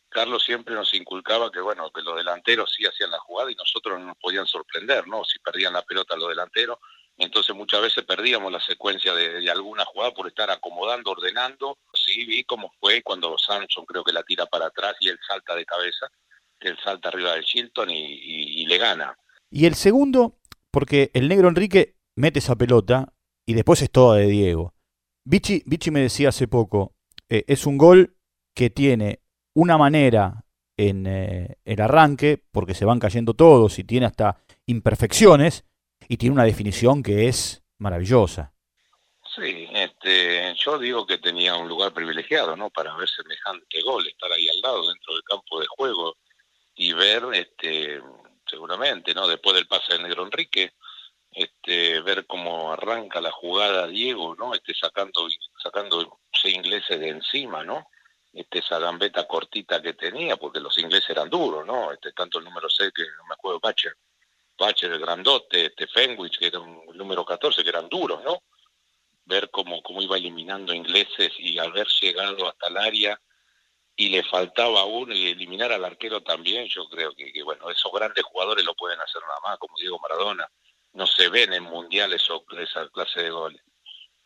Carlos 0.09 0.43
siempre 0.43 0.75
nos 0.75 0.93
inculcaba 0.93 1.49
que 1.49 1.61
bueno, 1.61 1.89
que 1.89 2.01
los 2.01 2.17
delanteros 2.17 2.73
sí 2.75 2.85
hacían 2.85 3.11
la 3.11 3.19
jugada 3.19 3.49
y 3.49 3.55
nosotros 3.55 3.97
no 3.97 4.07
nos 4.07 4.17
podían 4.17 4.45
sorprender, 4.45 5.07
¿no? 5.07 5.23
Si 5.23 5.39
perdían 5.39 5.71
la 5.71 5.83
pelota 5.83 6.17
los 6.17 6.27
delanteros, 6.27 6.79
entonces 7.17 7.55
muchas 7.55 7.81
veces 7.81 8.03
perdíamos 8.03 8.51
la 8.51 8.59
secuencia 8.59 9.13
de, 9.13 9.49
alguna 9.49 9.85
jugada 9.85 10.11
por 10.13 10.27
estar 10.27 10.49
acomodando, 10.49 11.11
ordenando. 11.11 11.77
Sí, 11.93 12.25
vi 12.25 12.43
cómo 12.43 12.71
fue 12.79 13.01
cuando 13.03 13.37
Samson 13.37 13.85
creo 13.85 14.03
que 14.03 14.13
la 14.13 14.23
tira 14.23 14.45
para 14.45 14.67
atrás 14.67 14.95
y 14.99 15.09
él 15.09 15.19
salta 15.27 15.55
de 15.55 15.65
cabeza, 15.65 16.07
que 16.59 16.69
él 16.69 16.77
salta 16.83 17.09
arriba 17.09 17.33
del 17.33 17.43
Shilton 17.43 17.89
y, 17.91 18.65
le 18.65 18.77
gana. 18.77 19.15
Y 19.49 19.65
el 19.65 19.75
segundo, 19.75 20.39
porque 20.71 21.11
el 21.13 21.27
negro 21.27 21.47
Enrique 21.47 21.95
mete 22.15 22.39
esa 22.39 22.55
pelota 22.55 23.13
y 23.45 23.53
después 23.53 23.81
es 23.81 23.91
toda 23.91 24.17
de 24.17 24.27
Diego. 24.27 24.73
Vichy, 25.25 25.63
me 25.91 26.01
decía 26.01 26.29
hace 26.29 26.47
poco, 26.47 26.95
eh, 27.29 27.43
es 27.47 27.65
un 27.65 27.77
gol 27.77 28.17
que 28.55 28.69
tiene 28.69 29.21
una 29.53 29.77
manera 29.77 30.45
en 30.77 31.05
eh, 31.05 31.57
el 31.65 31.81
arranque, 31.81 32.43
porque 32.51 32.73
se 32.73 32.85
van 32.85 32.99
cayendo 32.99 33.33
todos 33.33 33.77
y 33.77 33.83
tiene 33.83 34.07
hasta 34.07 34.41
imperfecciones, 34.65 35.65
y 36.11 36.17
tiene 36.17 36.33
una 36.33 36.43
definición 36.43 37.01
que 37.01 37.29
es 37.29 37.63
maravillosa. 37.77 38.53
Sí, 39.33 39.69
este, 39.71 40.53
yo 40.55 40.77
digo 40.77 41.07
que 41.07 41.19
tenía 41.19 41.55
un 41.55 41.69
lugar 41.69 41.93
privilegiado, 41.93 42.57
¿no? 42.57 42.69
Para 42.69 42.93
ver 42.97 43.07
semejante 43.07 43.81
gol, 43.81 44.05
estar 44.05 44.29
ahí 44.29 44.45
al 44.49 44.59
lado, 44.59 44.89
dentro 44.89 45.13
del 45.13 45.23
campo 45.23 45.61
de 45.61 45.67
juego 45.67 46.17
y 46.75 46.91
ver, 46.91 47.23
este, 47.31 48.01
seguramente, 48.45 49.13
¿no? 49.13 49.25
Después 49.25 49.55
del 49.55 49.67
pase 49.67 49.93
de 49.93 50.03
Negro 50.03 50.25
Enrique, 50.25 50.73
este, 51.31 52.01
ver 52.01 52.25
cómo 52.27 52.73
arranca 52.73 53.21
la 53.21 53.31
jugada 53.31 53.87
Diego, 53.87 54.35
¿no? 54.35 54.53
Este, 54.53 54.73
sacando, 54.73 55.29
sacando 55.63 56.19
ingleses 56.43 56.99
de 56.99 57.07
encima, 57.07 57.63
¿no? 57.63 57.87
Este, 58.33 58.59
esa 58.59 58.79
gambeta 58.79 59.25
cortita 59.29 59.81
que 59.81 59.93
tenía, 59.93 60.35
porque 60.35 60.59
los 60.59 60.77
ingleses 60.77 61.11
eran 61.11 61.29
duros, 61.29 61.65
¿no? 61.65 61.93
Este, 61.93 62.11
tanto 62.11 62.39
el 62.39 62.43
número 62.43 62.69
6 62.69 62.91
que 62.93 63.03
no 63.03 63.27
me 63.29 63.35
acuerdo, 63.35 63.61
Bacher, 63.61 63.95
Bacher, 64.61 64.91
el 64.91 64.99
grandote, 64.99 65.65
este 65.65 65.87
Fenwich, 65.87 66.37
que 66.37 66.47
era 66.47 66.59
un 66.59 66.85
número 66.95 67.25
14, 67.25 67.63
que 67.63 67.69
eran 67.69 67.89
duros, 67.89 68.23
¿no? 68.23 68.43
Ver 69.25 69.49
cómo, 69.49 69.81
cómo 69.81 70.01
iba 70.01 70.17
eliminando 70.17 70.73
ingleses 70.73 71.31
y 71.39 71.57
haber 71.57 71.87
llegado 71.99 72.47
hasta 72.47 72.67
el 72.67 72.77
área 72.77 73.19
y 73.95 74.09
le 74.09 74.23
faltaba 74.23 74.85
uno 74.85 75.13
y 75.13 75.27
eliminar 75.27 75.71
al 75.71 75.83
arquero 75.83 76.21
también, 76.21 76.67
yo 76.67 76.87
creo 76.89 77.13
que, 77.15 77.43
bueno, 77.43 77.69
esos 77.69 77.91
grandes 77.91 78.23
jugadores 78.23 78.63
lo 78.63 78.73
pueden 78.75 78.99
hacer 78.99 79.21
nada 79.21 79.39
más, 79.43 79.57
como 79.57 79.75
Diego 79.77 79.99
Maradona, 79.99 80.47
no 80.93 81.05
se 81.05 81.29
ven 81.29 81.53
en 81.53 81.63
mundiales 81.63 82.29
o 82.29 82.43
esa 82.59 82.87
clase 82.89 83.23
de 83.23 83.29
goles. 83.31 83.61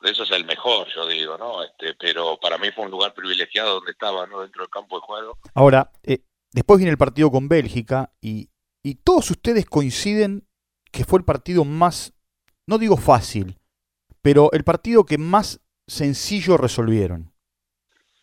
Eso 0.02 0.24
es 0.24 0.32
el 0.32 0.46
mejor, 0.46 0.88
yo 0.94 1.08
digo, 1.08 1.38
¿no? 1.38 1.64
Este, 1.64 1.96
pero 1.96 2.38
para 2.40 2.58
mí 2.58 2.72
fue 2.72 2.86
un 2.86 2.92
lugar 2.92 3.14
privilegiado 3.14 3.76
donde 3.76 3.92
estaba, 3.92 4.28
¿no? 4.28 4.42
Dentro 4.42 4.62
del 4.62 4.70
campo 4.70 4.98
de 4.98 5.06
juego. 5.06 5.40
Ahora, 5.54 5.92
eh, 6.04 6.20
después 6.52 6.78
viene 6.78 6.92
el 6.92 6.98
partido 6.98 7.32
con 7.32 7.48
Bélgica 7.48 8.12
y, 8.22 8.50
y 8.86 8.94
todos 8.94 9.32
ustedes 9.32 9.66
coinciden 9.66 10.48
que 10.92 11.06
fue 11.06 11.18
el 11.18 11.26
partido 11.26 11.66
más, 11.66 12.14
no 12.68 12.78
digo 12.78 12.98
fácil, 12.98 13.58
pero 14.22 14.52
el 14.52 14.64
partido 14.64 15.06
que 15.06 15.18
más 15.18 15.60
sencillo 15.88 16.56
resolvieron. 16.56 17.34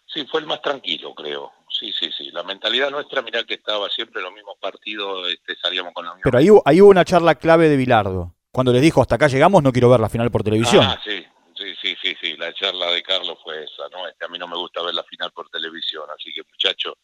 Sí, 0.06 0.24
fue 0.30 0.40
el 0.40 0.46
más 0.46 0.62
tranquilo, 0.62 1.16
creo. 1.16 1.50
Sí, 1.68 1.92
sí, 1.98 2.12
sí. 2.16 2.30
La 2.30 2.44
mentalidad 2.44 2.92
nuestra, 2.92 3.22
mirá 3.22 3.42
que 3.42 3.54
estaba 3.54 3.90
siempre 3.90 4.20
en 4.20 4.26
los 4.26 4.34
mismos 4.34 4.56
partidos, 4.60 5.32
este, 5.32 5.56
salíamos 5.56 5.92
con 5.94 6.04
la 6.04 6.14
misma. 6.14 6.30
Pero 6.30 6.38
ahí, 6.38 6.48
ahí 6.64 6.80
hubo 6.80 6.90
una 6.90 7.04
charla 7.04 7.34
clave 7.34 7.68
de 7.68 7.76
Bilardo. 7.76 8.36
Cuando 8.52 8.72
les 8.72 8.82
dijo, 8.82 9.02
hasta 9.02 9.16
acá 9.16 9.26
llegamos, 9.26 9.64
no 9.64 9.72
quiero 9.72 9.90
ver 9.90 9.98
la 9.98 10.08
final 10.08 10.30
por 10.30 10.44
televisión. 10.44 10.84
Ah, 10.84 11.00
sí, 11.02 11.26
sí, 11.56 11.74
sí, 11.82 11.96
sí, 12.00 12.16
sí. 12.20 12.36
La 12.36 12.54
charla 12.54 12.92
de 12.92 13.02
Carlos 13.02 13.36
fue 13.42 13.64
esa, 13.64 13.88
¿no? 13.90 14.06
Este, 14.06 14.26
a 14.26 14.28
mí 14.28 14.38
no 14.38 14.46
me 14.46 14.56
gusta 14.56 14.80
ver 14.80 14.94
la 14.94 15.02
final 15.02 15.32
por 15.32 15.50
televisión, 15.50 16.04
así 16.16 16.32
que 16.32 16.42
muchacho, 16.48 16.98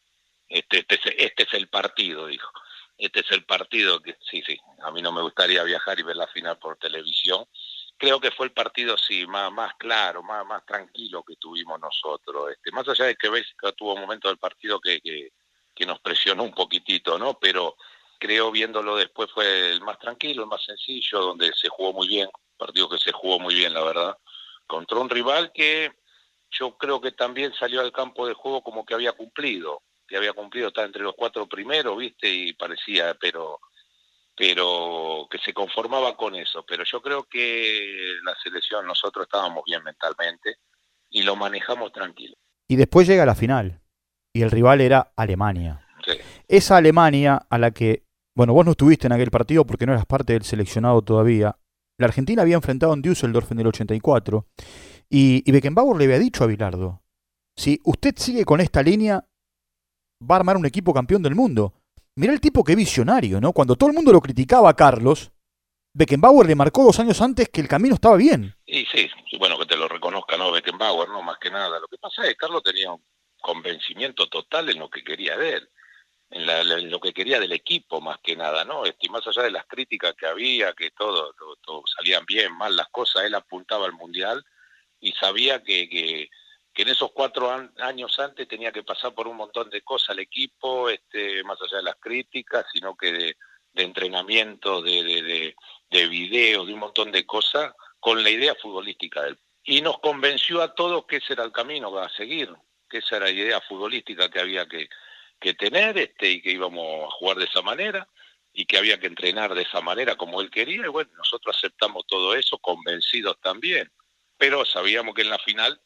este, 0.47 0.85
este, 0.87 1.25
este 1.25 1.43
es 1.43 1.53
el 1.55 1.67
partido, 1.67 2.25
dijo. 2.25 2.49
Este 2.99 3.21
es 3.21 3.31
el 3.31 3.45
partido 3.45 3.99
que, 4.01 4.15
sí, 4.29 4.43
sí, 4.45 4.59
a 4.83 4.91
mí 4.91 5.01
no 5.01 5.11
me 5.11 5.21
gustaría 5.21 5.63
viajar 5.63 5.99
y 5.99 6.03
ver 6.03 6.17
la 6.17 6.27
final 6.27 6.59
por 6.59 6.77
televisión 6.77 7.47
creo 7.99 8.19
que 8.19 8.31
fue 8.31 8.47
el 8.47 8.53
partido 8.53 8.97
sí 8.97 9.27
más, 9.27 9.51
más 9.51 9.73
claro, 9.75 10.23
más, 10.23 10.45
más 10.45 10.65
tranquilo 10.65 11.21
que 11.21 11.35
tuvimos 11.35 11.79
nosotros. 11.79 12.51
Este, 12.51 12.71
más 12.71 12.87
allá 12.87 13.05
de 13.05 13.15
que 13.15 13.29
Bélgica 13.29 13.73
tuvo 13.73 13.93
un 13.93 14.01
momento 14.01 14.29
del 14.29 14.37
partido 14.37 14.79
que, 14.79 15.01
que, 15.01 15.31
nos 15.85 15.99
presionó 15.99 16.43
un 16.43 16.51
poquitito, 16.51 17.17
¿no? 17.17 17.39
Pero 17.39 17.77
creo 18.19 18.51
viéndolo 18.51 18.97
después 18.97 19.31
fue 19.31 19.71
el 19.71 19.79
más 19.79 19.97
tranquilo, 19.97 20.43
el 20.43 20.49
más 20.49 20.61
sencillo, 20.61 21.19
donde 21.19 21.53
se 21.53 21.69
jugó 21.69 21.93
muy 21.93 22.07
bien, 22.09 22.29
partido 22.57 22.89
que 22.89 22.97
se 22.97 23.13
jugó 23.13 23.39
muy 23.39 23.55
bien, 23.55 23.73
la 23.73 23.81
verdad, 23.81 24.17
contra 24.67 24.99
un 24.99 25.09
rival 25.09 25.53
que 25.53 25.93
yo 26.51 26.77
creo 26.77 26.99
que 26.99 27.13
también 27.13 27.53
salió 27.53 27.79
al 27.79 27.93
campo 27.93 28.27
de 28.27 28.33
juego 28.33 28.61
como 28.61 28.85
que 28.85 28.93
había 28.93 29.13
cumplido, 29.13 29.81
que 30.09 30.17
había 30.17 30.33
cumplido, 30.33 30.69
estar 30.69 30.85
entre 30.85 31.03
los 31.03 31.13
cuatro 31.15 31.47
primeros, 31.47 31.97
¿viste? 31.97 32.27
Y 32.27 32.53
parecía, 32.53 33.15
pero 33.19 33.59
pero 34.39 35.27
que 35.29 35.37
se 35.39 35.53
conformaba 35.53 36.15
con 36.15 36.33
eso. 36.33 36.63
Pero 36.65 36.85
yo 36.89 37.01
creo 37.01 37.25
que 37.25 37.97
la 38.23 38.33
selección, 38.41 38.87
nosotros 38.87 39.25
estábamos 39.25 39.63
bien 39.65 39.83
mentalmente 39.83 40.59
y 41.09 41.23
lo 41.23 41.35
manejamos 41.35 41.91
tranquilo. 41.91 42.35
Y 42.65 42.77
después 42.77 43.05
llega 43.05 43.25
la 43.25 43.35
final, 43.35 43.81
y 44.33 44.41
el 44.41 44.49
rival 44.49 44.79
era 44.79 45.11
Alemania. 45.17 45.85
Esa 46.47 46.77
Alemania 46.77 47.45
a 47.49 47.57
la 47.57 47.71
que, 47.71 48.05
bueno, 48.33 48.53
vos 48.53 48.63
no 48.63 48.71
estuviste 48.71 49.07
en 49.07 49.13
aquel 49.13 49.29
partido 49.29 49.65
porque 49.65 49.85
no 49.85 49.91
eras 49.91 50.05
parte 50.05 50.33
del 50.33 50.43
seleccionado 50.43 51.01
todavía. 51.01 51.57
La 51.97 52.07
Argentina 52.07 52.41
había 52.41 52.55
enfrentado 52.55 52.93
en 52.93 53.01
Düsseldorf 53.01 53.51
en 53.51 53.59
el 53.59 53.67
84 53.67 54.47
y, 55.09 55.43
y 55.45 55.51
Beckenbauer 55.51 55.97
le 55.97 56.05
había 56.05 56.19
dicho 56.19 56.45
a 56.45 56.47
Bilardo, 56.47 57.01
si 57.57 57.81
usted 57.83 58.13
sigue 58.15 58.45
con 58.45 58.61
esta 58.61 58.81
línea, 58.81 59.25
va 60.21 60.35
a 60.35 60.39
armar 60.39 60.57
un 60.57 60.65
equipo 60.65 60.93
campeón 60.93 61.23
del 61.23 61.35
mundo. 61.35 61.73
Mirá 62.15 62.33
el 62.33 62.41
tipo 62.41 62.63
que 62.63 62.75
visionario, 62.75 63.39
¿no? 63.39 63.53
Cuando 63.53 63.75
todo 63.75 63.89
el 63.89 63.95
mundo 63.95 64.11
lo 64.11 64.21
criticaba 64.21 64.69
a 64.69 64.75
Carlos, 64.75 65.31
Beckenbauer 65.93 66.47
le 66.47 66.55
marcó 66.55 66.83
dos 66.83 66.99
años 66.99 67.21
antes 67.21 67.49
que 67.49 67.61
el 67.61 67.67
camino 67.67 67.95
estaba 67.95 68.17
bien. 68.17 68.53
Y 68.65 68.85
sí, 68.85 69.09
bueno 69.37 69.57
que 69.57 69.65
te 69.65 69.77
lo 69.77 69.87
reconozca, 69.87 70.37
¿no? 70.37 70.51
Beckenbauer, 70.51 71.09
¿no? 71.09 71.21
Más 71.21 71.37
que 71.39 71.49
nada. 71.49 71.79
Lo 71.79 71.87
que 71.87 71.97
pasa 71.97 72.23
es 72.23 72.29
que 72.29 72.35
Carlos 72.35 72.63
tenía 72.63 72.91
un 72.91 73.03
convencimiento 73.39 74.27
total 74.27 74.69
en 74.69 74.79
lo 74.79 74.89
que 74.89 75.03
quería 75.03 75.37
de 75.37 75.53
él, 75.53 75.69
en, 76.31 76.91
lo 76.91 76.99
que 76.99 77.13
quería 77.13 77.39
del 77.39 77.53
equipo, 77.53 78.01
más 78.01 78.19
que 78.21 78.35
nada, 78.35 78.65
¿no? 78.65 78.85
Este, 78.85 79.07
y 79.07 79.09
más 79.09 79.25
allá 79.25 79.43
de 79.43 79.51
las 79.51 79.65
críticas 79.65 80.13
que 80.15 80.27
había, 80.27 80.73
que 80.73 80.91
todo, 80.91 81.33
todo, 81.61 81.83
salían 81.95 82.25
bien, 82.25 82.55
mal 82.55 82.75
las 82.75 82.89
cosas, 82.89 83.23
él 83.23 83.35
apuntaba 83.35 83.85
al 83.85 83.93
Mundial 83.93 84.43
y 84.99 85.13
sabía 85.13 85.63
que, 85.63 85.89
que 85.89 86.29
que 86.79 86.83
en 86.83 86.91
esos 86.91 87.11
cuatro 87.11 87.51
años 87.79 88.17
antes 88.19 88.47
tenía 88.47 88.71
que 88.71 88.83
pasar 88.83 89.13
por 89.13 89.27
un 89.27 89.35
montón 89.35 89.69
de 89.69 89.81
cosas 89.81 90.15
el 90.15 90.19
equipo, 90.19 90.89
este, 90.89 91.43
más 91.43 91.61
allá 91.61 91.75
de 91.75 91.83
las 91.83 91.97
críticas, 91.97 92.67
sino 92.71 92.95
que 92.95 93.11
de, 93.11 93.35
entrenamiento, 93.83 94.81
de, 94.81 95.03
de, 95.03 95.55
de, 95.89 96.07
videos, 96.07 96.65
de 96.65 96.73
un 96.73 96.79
montón 96.79 97.11
de 97.11 97.25
cosas, 97.25 97.73
con 97.99 98.23
la 98.23 98.29
idea 98.29 98.55
futbolística 98.55 99.23
del 99.23 99.37
Y 99.65 99.81
nos 99.81 99.99
convenció 99.99 100.61
a 100.61 100.73
todos 100.73 101.05
que 101.05 101.17
ese 101.17 101.33
era 101.33 101.43
el 101.43 101.51
camino 101.51 101.97
a 101.99 102.07
seguir, 102.07 102.49
que 102.89 102.99
esa 102.99 103.17
era 103.17 103.25
la 103.25 103.31
idea 103.31 103.59
futbolística 103.59 104.29
que 104.29 104.39
había 104.39 104.65
que, 104.65 104.87
que 105.37 105.55
tener 105.55 105.97
este, 105.97 106.29
y 106.29 106.41
que 106.41 106.51
íbamos 106.51 107.09
a 107.09 107.11
jugar 107.11 107.39
de 107.39 107.43
esa 107.43 107.61
manera 107.61 108.07
y 108.53 108.65
que 108.65 108.77
había 108.77 108.97
que 109.01 109.07
entrenar 109.07 109.53
de 109.53 109.63
esa 109.63 109.81
manera 109.81 110.15
como 110.15 110.39
él 110.39 110.49
quería. 110.49 110.85
Y 110.85 110.87
bueno, 110.87 111.11
nosotros 111.17 111.57
aceptamos 111.57 112.07
todo 112.07 112.35
eso, 112.35 112.57
convencidos 112.57 113.37
también. 113.41 113.91
Pero 114.37 114.63
sabíamos 114.63 115.13
que 115.13 115.23
en 115.23 115.29
la 115.29 115.39
final 115.39 115.81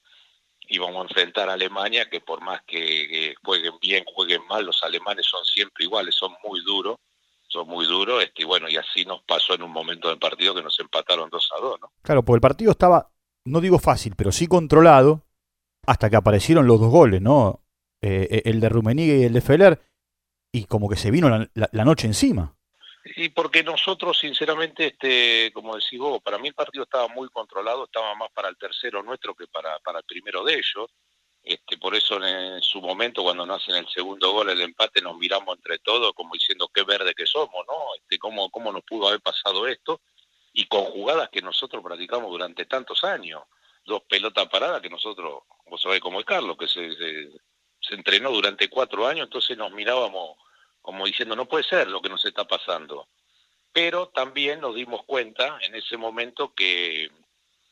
íbamos 0.69 0.97
a 0.97 1.07
enfrentar 1.07 1.49
a 1.49 1.53
Alemania, 1.53 2.09
que 2.09 2.21
por 2.21 2.41
más 2.41 2.61
que, 2.63 3.35
jueguen 3.43 3.73
bien, 3.81 4.03
jueguen 4.05 4.45
mal, 4.47 4.65
los 4.65 4.81
alemanes 4.83 5.25
son 5.25 5.43
siempre 5.45 5.85
iguales, 5.85 6.15
son 6.15 6.33
muy 6.43 6.63
duros, 6.63 6.97
son 7.47 7.67
muy 7.67 7.85
duros, 7.85 8.23
este, 8.23 8.43
y 8.43 8.45
bueno, 8.45 8.67
y 8.69 8.77
así 8.77 9.05
nos 9.05 9.21
pasó 9.23 9.53
en 9.53 9.63
un 9.63 9.71
momento 9.71 10.09
del 10.09 10.17
partido 10.17 10.55
que 10.55 10.63
nos 10.63 10.79
empataron 10.79 11.29
2 11.29 11.51
a 11.57 11.61
2, 11.61 11.81
¿no? 11.81 11.91
Claro, 12.01 12.23
pues 12.23 12.35
el 12.35 12.41
partido 12.41 12.71
estaba, 12.71 13.11
no 13.45 13.61
digo 13.61 13.79
fácil, 13.79 14.15
pero 14.15 14.31
sí 14.31 14.47
controlado, 14.47 15.23
hasta 15.85 16.09
que 16.09 16.15
aparecieron 16.15 16.65
los 16.65 16.79
dos 16.79 16.89
goles, 16.89 17.21
¿no? 17.21 17.61
Eh, 18.01 18.27
eh, 18.31 18.41
el 18.45 18.59
de 18.59 18.69
Rummenigge 18.69 19.17
y 19.17 19.23
el 19.23 19.33
de 19.33 19.41
Feller, 19.41 19.81
y 20.51 20.65
como 20.65 20.89
que 20.89 20.95
se 20.95 21.11
vino 21.11 21.29
la 21.29 21.85
noche 21.85 22.07
encima. 22.07 22.55
Y 23.03 23.29
porque 23.29 23.63
nosotros, 23.63 24.17
sinceramente, 24.17 24.87
este, 24.87 25.51
como 25.53 25.75
decís 25.75 25.99
vos, 25.99 26.21
para 26.21 26.37
mí 26.37 26.47
el 26.47 26.53
partido 26.53 26.85
estaba 26.85 27.09
muy 27.09 27.27
controlado, 27.29 27.85
estaba 27.85 28.15
más 28.15 28.29
para 28.31 28.47
el 28.47 28.57
tercero 28.57 29.03
nuestro 29.03 29.35
que 29.35 29.47
para, 29.47 29.77
para 29.79 29.99
el 29.99 30.05
primero 30.05 30.43
de 30.43 30.53
ellos. 30.53 30.89
Este, 31.43 31.77
por 31.77 31.93
eso 31.93 32.23
en, 32.23 32.61
su 32.61 32.79
momento, 32.79 33.21
cuando 33.21 33.45
nos 33.45 33.61
hacen 33.61 33.75
el 33.75 33.89
segundo 33.89 34.31
gol, 34.31 34.49
el 34.49 34.61
empate, 34.61 35.01
nos 35.01 35.17
miramos 35.17 35.57
entre 35.57 35.79
todos 35.79 36.13
como 36.13 36.33
diciendo 36.33 36.69
qué 36.73 36.83
verde 36.83 37.13
que 37.13 37.25
somos, 37.25 37.65
¿no? 37.67 37.95
Este, 37.97 38.17
cómo, 38.17 38.49
cómo 38.49 38.71
nos 38.71 38.83
pudo 38.83 39.09
haber 39.09 39.19
pasado 39.19 39.67
esto 39.67 39.99
y 40.53 40.65
con 40.67 40.85
jugadas 40.85 41.29
que 41.29 41.41
nosotros 41.41 41.83
practicamos 41.83 42.31
durante 42.31 42.65
tantos 42.65 43.03
años. 43.03 43.43
Dos 43.85 44.03
pelotas 44.03 44.47
paradas 44.47 44.81
que 44.81 44.89
nosotros, 44.89 45.43
vos 45.65 45.81
sabés 45.81 45.99
como 45.99 46.21
es 46.21 46.25
Carlos, 46.25 46.55
que 46.57 46.69
se, 46.69 46.95
se 46.95 47.95
entrenó 47.95 48.31
durante 48.31 48.69
cuatro 48.69 49.05
años, 49.05 49.25
entonces 49.25 49.57
nos 49.57 49.73
mirábamos 49.73 50.37
como 50.83 51.05
diciendo, 51.05 51.35
no 51.35 51.47
puede 51.47 51.63
ser 51.63 51.87
lo 51.87 52.01
que 52.01 52.09
nos 52.09 52.23
está 52.25 52.43
pasando. 52.43 53.07
Pero 53.71 54.09
también 54.09 54.59
nos 54.59 54.75
dimos 54.75 55.03
cuenta 55.05 55.57
en 55.65 55.73
ese 55.73 55.97
momento 55.97 56.53
que, 56.53 57.09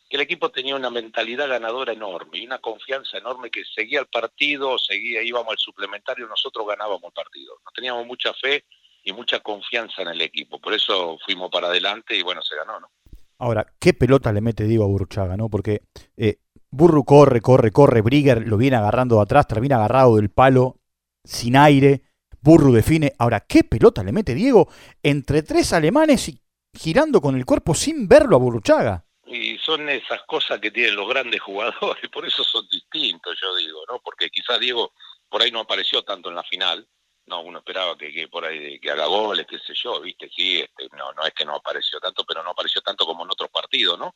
el 0.10 0.20
equipo 0.20 0.50
tenía 0.50 0.76
una 0.76 0.90
mentalidad 0.90 1.48
ganadora 1.48 1.94
enorme 1.94 2.40
y 2.40 2.46
una 2.46 2.60
confianza 2.60 3.18
enorme 3.18 3.50
que 3.50 3.64
seguía 3.64 4.02
el 4.02 4.08
partido, 4.08 4.78
seguía, 4.78 5.24
íbamos 5.24 5.52
al 5.52 5.58
suplementario, 5.58 6.28
nosotros 6.28 6.68
ganábamos 6.68 7.04
el 7.06 7.14
partido. 7.14 7.54
Teníamos 7.74 8.06
mucha 8.06 8.34
fe 8.34 8.66
y 9.04 9.14
mucha 9.14 9.40
confianza 9.40 10.02
en 10.02 10.10
el 10.10 10.22
equipo. 10.22 10.60
Por 10.60 10.74
eso 10.74 11.18
fuimos 11.26 11.50
para 11.50 11.68
adelante 11.68 12.16
y 12.16 12.24
bueno, 12.24 12.42
se 12.42 12.58
ganó, 12.58 12.82
¿no? 12.82 12.90
Ahora, 13.38 13.66
¿qué 13.80 13.94
pelota 13.94 14.34
le 14.34 14.42
mete 14.42 14.66
Diego 14.66 14.84
a 14.84 14.88
Burruchaga, 14.88 15.38
no? 15.38 15.50
Porque 15.50 15.82
eh, 16.18 16.40
Burru 16.70 17.06
corre, 17.06 17.40
corre, 17.40 17.72
corre, 17.72 18.02
Brigger 18.02 18.46
lo 18.48 18.58
viene 18.58 18.76
agarrando 18.76 19.16
de 19.16 19.22
atrás, 19.22 19.48
termina 19.48 19.78
agarrado 19.78 20.18
del 20.18 20.30
palo, 20.30 20.78
sin 21.24 21.56
aire, 21.56 22.04
Burru 22.42 22.74
define. 22.74 23.14
Ahora, 23.20 23.42
¿qué 23.42 23.64
pelota 23.64 24.04
le 24.04 24.12
mete 24.12 24.34
Diego 24.34 24.68
entre 25.04 25.44
tres 25.44 25.74
alemanes 25.74 26.28
y 26.30 26.42
girando 26.74 27.22
con 27.22 27.36
el 27.36 27.46
cuerpo 27.46 27.76
sin 27.76 28.08
verlo 28.08 28.36
a 28.36 28.40
Burruchaga? 28.40 29.06
Y 29.28 29.58
son 29.60 29.88
esas 29.90 30.24
cosas 30.24 30.60
que 30.60 30.72
tienen 30.72 30.96
los 30.96 31.08
grandes 31.08 31.40
jugadores, 31.42 32.10
por 32.10 32.26
eso 32.26 32.44
son 32.44 32.68
distintos, 32.70 33.38
yo 33.42 33.56
digo, 33.56 33.82
¿no? 33.90 34.00
Porque 34.00 34.30
quizás 34.30 34.60
Diego 34.60 34.94
por 35.30 35.42
ahí 35.42 35.52
no 35.52 35.62
apareció 35.62 36.04
tanto 36.04 36.30
en 36.30 36.36
la 36.36 36.44
final, 36.44 36.86
no, 37.28 37.42
uno 37.42 37.60
esperaba 37.60 37.98
que, 37.98 38.28
por 38.28 38.44
ahí 38.44 38.80
que 38.80 38.92
haga 38.92 39.06
goles, 39.06 39.46
qué 39.48 39.60
sé 39.60 39.74
yo, 39.74 40.02
viste, 40.02 40.30
sí, 40.36 40.60
este, 40.60 40.90
no, 40.98 41.14
no 41.14 41.24
es 41.24 41.34
que 41.34 41.46
no 41.46 41.56
apareció 41.56 42.00
tanto, 42.00 42.26
pero 42.26 42.44
no 42.44 42.50
apareció 42.50 42.82
tanto 42.82 43.06
como 43.06 43.24
en 43.24 43.32
otros 43.32 43.50
partidos, 43.50 43.98
¿no? 43.98 44.16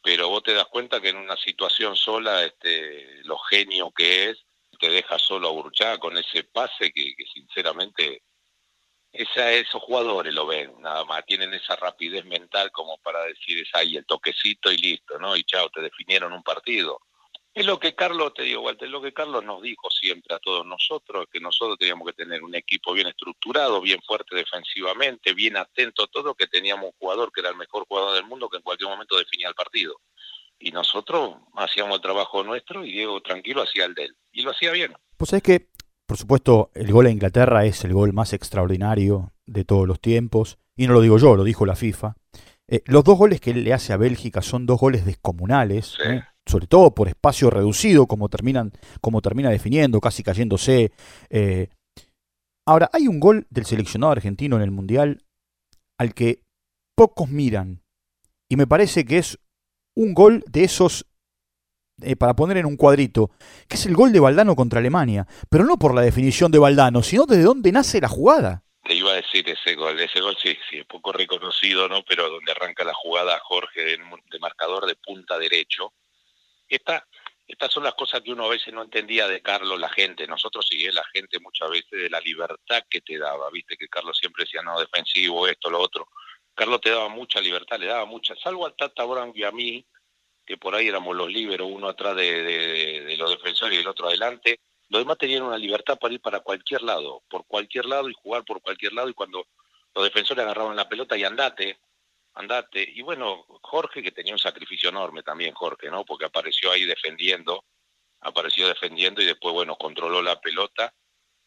Pero 0.00 0.28
vos 0.28 0.42
te 0.42 0.52
das 0.52 0.66
cuenta 0.66 1.00
que 1.00 1.08
en 1.08 1.16
una 1.16 1.36
situación 1.36 1.96
sola, 1.96 2.44
este, 2.44 3.24
lo 3.24 3.38
genio 3.38 3.90
que 3.90 4.30
es, 4.30 4.44
te 4.82 4.88
deja 4.88 5.16
solo 5.16 5.48
a 5.48 5.52
Burchá 5.52 5.96
con 5.98 6.18
ese 6.18 6.42
pase 6.42 6.92
que, 6.92 7.14
sinceramente 7.32 8.24
esa, 9.12 9.52
esos 9.52 9.80
jugadores 9.80 10.34
lo 10.34 10.44
ven, 10.44 10.74
nada 10.80 11.04
más, 11.04 11.24
tienen 11.24 11.54
esa 11.54 11.76
rapidez 11.76 12.24
mental 12.24 12.72
como 12.72 12.98
para 12.98 13.22
decir 13.22 13.60
es 13.60 13.68
ahí 13.74 13.96
el 13.96 14.04
toquecito 14.04 14.72
y 14.72 14.78
listo, 14.78 15.20
¿no? 15.20 15.36
Y 15.36 15.44
chao, 15.44 15.70
te 15.70 15.82
definieron 15.82 16.32
un 16.32 16.42
partido. 16.42 16.98
Es 17.54 17.64
lo 17.64 17.78
que 17.78 17.94
Carlos, 17.94 18.34
te 18.34 18.42
digo, 18.42 18.62
Walter, 18.62 18.86
es 18.86 18.90
lo 18.90 19.00
que 19.00 19.12
Carlos 19.12 19.44
nos 19.44 19.62
dijo 19.62 19.88
siempre 19.88 20.34
a 20.34 20.40
todos 20.40 20.66
nosotros, 20.66 21.26
que 21.30 21.38
nosotros 21.38 21.78
teníamos 21.78 22.08
que 22.08 22.14
tener 22.14 22.42
un 22.42 22.56
equipo 22.56 22.92
bien 22.92 23.06
estructurado, 23.06 23.80
bien 23.80 24.02
fuerte 24.02 24.34
defensivamente, 24.34 25.32
bien 25.32 25.56
atento 25.58 26.02
a 26.02 26.08
todo, 26.08 26.34
que 26.34 26.48
teníamos 26.48 26.86
un 26.86 26.98
jugador 26.98 27.30
que 27.30 27.40
era 27.40 27.50
el 27.50 27.56
mejor 27.56 27.86
jugador 27.86 28.14
del 28.14 28.24
mundo 28.24 28.48
que 28.48 28.56
en 28.56 28.64
cualquier 28.64 28.90
momento 28.90 29.16
definía 29.16 29.46
el 29.46 29.54
partido. 29.54 30.00
Y 30.58 30.72
nosotros 30.72 31.36
hacíamos 31.54 31.96
el 31.96 32.02
trabajo 32.02 32.42
nuestro 32.42 32.84
y 32.84 32.90
Diego 32.90 33.20
tranquilo 33.20 33.62
hacía 33.62 33.84
el 33.84 33.94
de 33.94 34.06
él. 34.06 34.16
Y 34.32 34.42
lo 34.42 34.50
hacía 34.50 34.72
bien. 34.72 34.92
Pues 35.16 35.30
sabés 35.30 35.42
que, 35.42 35.68
por 36.06 36.16
supuesto, 36.16 36.70
el 36.74 36.90
gol 36.90 37.06
a 37.06 37.10
Inglaterra 37.10 37.64
es 37.64 37.84
el 37.84 37.92
gol 37.92 38.12
más 38.12 38.32
extraordinario 38.32 39.32
de 39.46 39.64
todos 39.64 39.86
los 39.86 40.00
tiempos. 40.00 40.58
Y 40.76 40.86
no 40.86 40.94
lo 40.94 41.00
digo 41.00 41.18
yo, 41.18 41.36
lo 41.36 41.44
dijo 41.44 41.66
la 41.66 41.76
FIFA. 41.76 42.16
Eh, 42.68 42.82
los 42.86 43.04
dos 43.04 43.18
goles 43.18 43.40
que 43.40 43.50
él 43.50 43.64
le 43.64 43.74
hace 43.74 43.92
a 43.92 43.98
Bélgica 43.98 44.40
son 44.40 44.66
dos 44.66 44.80
goles 44.80 45.04
descomunales. 45.04 45.96
¿eh? 46.04 46.22
sobre 46.46 46.66
todo 46.66 46.94
por 46.94 47.08
espacio 47.08 47.50
reducido, 47.50 48.06
como, 48.06 48.28
terminan, 48.28 48.72
como 49.00 49.20
termina 49.22 49.50
definiendo, 49.50 50.00
casi 50.00 50.22
cayéndose. 50.22 50.92
Eh. 51.30 51.68
Ahora, 52.66 52.90
hay 52.92 53.08
un 53.08 53.20
gol 53.20 53.46
del 53.50 53.64
seleccionado 53.64 54.12
argentino 54.12 54.56
en 54.56 54.62
el 54.62 54.70
Mundial 54.70 55.24
al 55.98 56.14
que 56.14 56.42
pocos 56.96 57.28
miran, 57.28 57.82
y 58.48 58.56
me 58.56 58.66
parece 58.66 59.04
que 59.04 59.18
es 59.18 59.38
un 59.94 60.14
gol 60.14 60.44
de 60.50 60.64
esos, 60.64 61.06
eh, 62.02 62.16
para 62.16 62.34
poner 62.34 62.56
en 62.56 62.66
un 62.66 62.76
cuadrito, 62.76 63.30
que 63.68 63.76
es 63.76 63.86
el 63.86 63.94
gol 63.94 64.12
de 64.12 64.20
Valdano 64.20 64.56
contra 64.56 64.80
Alemania, 64.80 65.26
pero 65.50 65.64
no 65.64 65.78
por 65.78 65.94
la 65.94 66.02
definición 66.02 66.50
de 66.50 66.58
Valdano, 66.58 67.02
sino 67.02 67.26
desde 67.26 67.42
dónde 67.42 67.72
nace 67.72 68.00
la 68.00 68.08
jugada. 68.08 68.62
Te 68.84 68.94
iba 68.94 69.12
a 69.12 69.14
decir 69.14 69.48
ese 69.48 69.74
gol, 69.76 69.98
ese 70.00 70.20
gol 70.20 70.36
sí, 70.42 70.56
sí, 70.68 70.78
es 70.78 70.86
poco 70.86 71.12
reconocido, 71.12 71.88
¿no? 71.88 72.02
Pero 72.02 72.28
donde 72.28 72.50
arranca 72.50 72.82
la 72.84 72.94
jugada 72.94 73.38
Jorge 73.44 73.80
de 73.82 74.38
marcador 74.40 74.86
de 74.86 74.96
punta 74.96 75.38
derecho, 75.38 75.92
esta, 76.68 77.06
estas 77.46 77.70
son 77.70 77.84
las 77.84 77.94
cosas 77.94 78.22
que 78.22 78.32
uno 78.32 78.46
a 78.46 78.48
veces 78.48 78.72
no 78.72 78.82
entendía 78.82 79.28
de 79.28 79.42
Carlos, 79.42 79.78
la 79.78 79.90
gente. 79.90 80.26
Nosotros 80.26 80.66
sí, 80.68 80.84
la 80.90 81.04
gente 81.12 81.38
muchas 81.38 81.70
veces 81.70 81.90
de 81.90 82.10
la 82.10 82.20
libertad 82.20 82.82
que 82.88 83.02
te 83.02 83.18
daba. 83.18 83.50
Viste 83.50 83.76
que 83.76 83.88
Carlos 83.88 84.16
siempre 84.18 84.44
decía, 84.44 84.62
no, 84.62 84.80
defensivo, 84.80 85.46
esto, 85.46 85.68
lo 85.68 85.80
otro. 85.80 86.08
Carlos 86.54 86.80
te 86.80 86.90
daba 86.90 87.08
mucha 87.08 87.40
libertad, 87.40 87.78
le 87.78 87.86
daba 87.86 88.04
mucha, 88.04 88.34
salvo 88.36 88.66
al 88.66 88.74
Tata 88.74 89.04
Brown 89.04 89.32
y 89.34 89.42
a 89.42 89.52
mí, 89.52 89.84
que 90.44 90.56
por 90.56 90.74
ahí 90.74 90.88
éramos 90.88 91.16
los 91.16 91.30
liberos, 91.30 91.68
uno 91.70 91.88
atrás 91.88 92.16
de, 92.16 93.14
los 93.18 93.30
defensores 93.30 93.76
y 93.76 93.80
el 93.80 93.88
otro 93.88 94.08
adelante. 94.08 94.60
Los 94.88 95.00
demás 95.00 95.18
tenían 95.18 95.42
una 95.42 95.56
libertad 95.56 95.98
para 95.98 96.14
ir 96.14 96.20
para 96.20 96.40
cualquier 96.40 96.82
lado, 96.82 97.22
por 97.28 97.46
cualquier 97.46 97.86
lado 97.86 98.08
y 98.08 98.14
jugar 98.14 98.44
por 98.44 98.60
cualquier 98.60 98.92
lado. 98.92 99.08
Y 99.08 99.14
cuando 99.14 99.46
los 99.94 100.04
defensores 100.04 100.42
agarraban 100.42 100.76
la 100.76 100.88
pelota 100.88 101.16
y 101.16 101.24
andate, 101.24 101.78
andate. 102.34 102.86
Y 102.94 103.02
bueno, 103.02 103.44
Jorge, 103.62 104.02
que 104.02 104.12
tenía 104.12 104.32
un 104.32 104.38
sacrificio 104.38 104.88
enorme 104.88 105.22
también, 105.22 105.54
Jorge, 105.54 105.90
¿no? 105.90 106.04
Porque 106.04 106.26
apareció 106.26 106.70
ahí 106.70 106.84
defendiendo, 106.84 107.64
apareció 108.20 108.68
defendiendo 108.68 109.22
y 109.22 109.26
después, 109.26 109.54
bueno, 109.54 109.76
controló 109.76 110.20
la 110.22 110.40
pelota. 110.40 110.92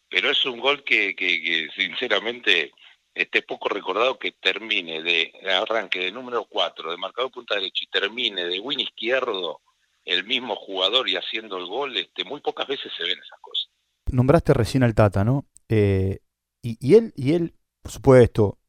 Pero 0.07 0.29
es 0.29 0.45
un 0.45 0.59
gol 0.59 0.83
que, 0.83 1.15
que, 1.15 1.67
sinceramente, 1.75 2.71
esté 3.15 3.41
poco 3.41 3.69
recordado 3.69 4.19
que 4.19 4.33
termine 4.33 5.01
de 5.01 5.31
arranque 5.49 5.99
de 5.99 6.11
número 6.11 6.45
4, 6.45 6.91
de 6.91 6.97
marcador 6.97 7.31
punta 7.31 7.55
derecha 7.55 7.83
y 7.83 7.87
termine 7.87 8.45
de 8.45 8.59
win 8.59 8.81
izquierdo 8.81 9.61
el 10.03 10.25
mismo 10.25 10.55
jugador 10.55 11.09
y 11.09 11.15
haciendo 11.15 11.57
el 11.57 11.65
gol, 11.65 11.97
este, 11.97 12.23
muy 12.25 12.41
pocas 12.41 12.67
veces 12.67 12.91
se 12.95 13.03
ven 13.03 13.17
esas 13.17 13.39
cosas. 13.41 13.69
Nombraste 14.11 14.53
recién 14.53 14.83
al 14.83 14.93
Tata, 14.93 15.23
¿no? 15.23 15.45
Eh, 15.67 16.19
y, 16.61 16.77
y, 16.79 16.95
él, 16.95 17.11
y 17.15 17.33
él, 17.33 17.55
por 17.81 17.91
supuesto, 17.91 18.59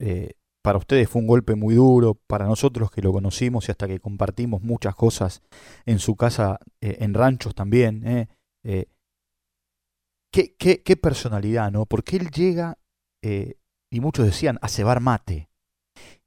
eh, 0.00 0.32
para 0.62 0.78
ustedes 0.78 1.08
fue 1.08 1.20
un 1.20 1.28
golpe 1.28 1.54
muy 1.54 1.74
duro, 1.74 2.14
para 2.14 2.46
nosotros 2.46 2.90
que 2.90 3.02
lo 3.02 3.12
conocimos 3.12 3.68
y 3.68 3.72
hasta 3.72 3.86
que 3.86 4.00
compartimos 4.00 4.62
muchas 4.62 4.94
cosas 4.94 5.42
en 5.84 5.98
su 5.98 6.16
casa, 6.16 6.58
eh, 6.80 6.98
en 7.00 7.14
ranchos 7.14 7.54
también. 7.54 8.28
Eh, 8.64 8.86
qué, 10.30 10.54
qué, 10.56 10.96
personalidad, 10.96 11.70
¿no? 11.70 11.86
Porque 11.86 12.16
él 12.16 12.30
llega, 12.30 12.78
y 13.90 14.00
muchos 14.00 14.24
decían, 14.24 14.58
a 14.62 14.68
cebar 14.68 15.00
mate, 15.00 15.48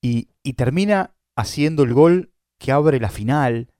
y, 0.02 0.30
y 0.44 0.54
termina 0.54 1.16
haciendo 1.36 1.84
el 1.84 1.94
gol 1.94 2.32
que 2.60 2.72
abre 2.72 3.00
la 3.00 3.10
final, 3.10 3.72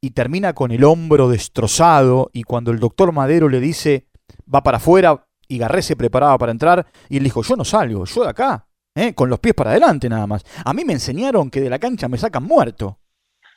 y 0.00 0.10
termina 0.10 0.52
con 0.52 0.72
el 0.72 0.84
hombro 0.84 1.28
destrozado, 1.28 2.30
y 2.32 2.42
cuando 2.42 2.72
el 2.72 2.80
doctor 2.80 3.12
Madero 3.12 3.48
le 3.48 3.60
dice, 3.60 4.08
va 4.52 4.62
para 4.62 4.78
afuera, 4.78 5.26
y 5.48 5.58
Garré 5.58 5.82
se 5.82 5.96
preparaba 5.96 6.36
para 6.38 6.52
entrar, 6.52 6.86
y 7.08 7.18
él 7.18 7.24
dijo, 7.24 7.42
yo 7.42 7.56
no 7.56 7.64
salgo, 7.64 8.04
yo 8.04 8.22
de 8.24 8.30
acá, 8.30 8.66
¿eh? 8.94 9.14
con 9.14 9.30
los 9.30 9.38
pies 9.38 9.54
para 9.54 9.70
adelante 9.70 10.08
nada 10.08 10.26
más. 10.26 10.42
A 10.64 10.72
mí 10.72 10.84
me 10.84 10.94
enseñaron 10.94 11.50
que 11.50 11.60
de 11.60 11.70
la 11.70 11.78
cancha 11.78 12.08
me 12.08 12.18
sacan 12.18 12.44
muerto. 12.44 12.98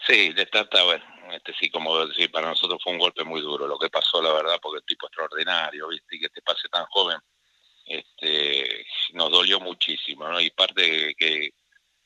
Sí, 0.06 0.34
de 0.34 0.46
Tata, 0.46 0.84
bueno, 0.84 1.04
este 1.34 1.54
sí, 1.60 1.70
como 1.70 2.06
decir, 2.06 2.32
para 2.32 2.50
nosotros 2.50 2.80
fue 2.84 2.94
un 2.94 3.00
golpe 3.00 3.24
muy 3.24 3.42
duro 3.42 3.68
lo 3.68 3.80
que 3.80 3.90
pasó, 3.90 4.22
la 4.22 4.34
verdad, 4.34 4.58
porque 4.62 4.80
el 4.80 4.86
tipo 4.86 5.08
extraordinario, 5.08 5.88
¿viste? 5.88 6.16
Y 6.16 6.20
que 6.20 6.30
te 6.30 6.42
pase 6.42 6.68
tan 6.70 6.86
joven, 6.86 7.18
este, 7.86 8.86
nos 9.16 9.32
dolió 9.32 9.60
muchísimo, 9.60 10.28
¿no? 10.28 10.40
Y 10.40 10.52
parte 10.52 11.16
que, 11.18 11.52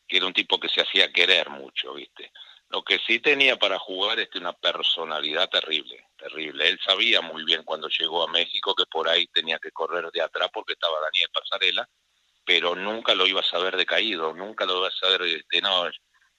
que 0.07 0.17
era 0.17 0.25
un 0.25 0.33
tipo 0.33 0.59
que 0.59 0.69
se 0.69 0.81
hacía 0.81 1.11
querer 1.11 1.49
mucho, 1.49 1.93
¿viste? 1.93 2.31
Lo 2.69 2.83
que 2.83 2.99
sí 2.99 3.19
tenía 3.19 3.57
para 3.57 3.79
jugar 3.79 4.19
este, 4.19 4.37
una 4.37 4.53
personalidad 4.53 5.49
terrible, 5.49 6.05
terrible. 6.17 6.67
Él 6.67 6.79
sabía 6.85 7.21
muy 7.21 7.43
bien 7.43 7.63
cuando 7.63 7.89
llegó 7.89 8.23
a 8.23 8.31
México 8.31 8.75
que 8.75 8.85
por 8.85 9.09
ahí 9.09 9.27
tenía 9.27 9.59
que 9.59 9.71
correr 9.71 10.09
de 10.11 10.21
atrás 10.21 10.49
porque 10.53 10.73
estaba 10.73 11.01
Daniel 11.01 11.29
Pasarela 11.33 11.89
pero 12.49 12.73
nunca 12.73 13.13
lo 13.13 13.27
iba 13.27 13.41
a 13.41 13.43
saber 13.43 13.77
decaído, 13.77 14.33
nunca 14.33 14.65
lo 14.65 14.79
iba 14.79 14.87
a 14.87 14.91
saber, 14.91 15.21
este, 15.21 15.61
no, 15.61 15.87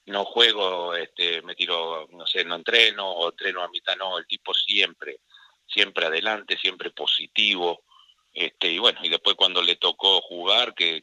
no 0.07 0.25
juego, 0.25 0.93
este, 0.93 1.41
me 1.41 1.55
tiro, 1.55 2.05
no 2.11 2.27
sé, 2.27 2.43
no 2.43 2.55
entreno, 2.55 3.09
o 3.09 3.29
entreno 3.29 3.63
a 3.63 3.69
mitad, 3.69 3.95
no, 3.95 4.17
el 4.17 4.27
tipo 4.27 4.53
siempre, 4.53 5.21
siempre 5.65 6.07
adelante, 6.07 6.57
siempre 6.57 6.91
positivo, 6.91 7.85
este, 8.33 8.71
y 8.71 8.79
bueno, 8.79 8.99
y 9.03 9.09
después 9.09 9.35
cuando 9.35 9.61
le 9.61 9.75
tocó 9.75 10.21
jugar, 10.21 10.73
que, 10.73 11.01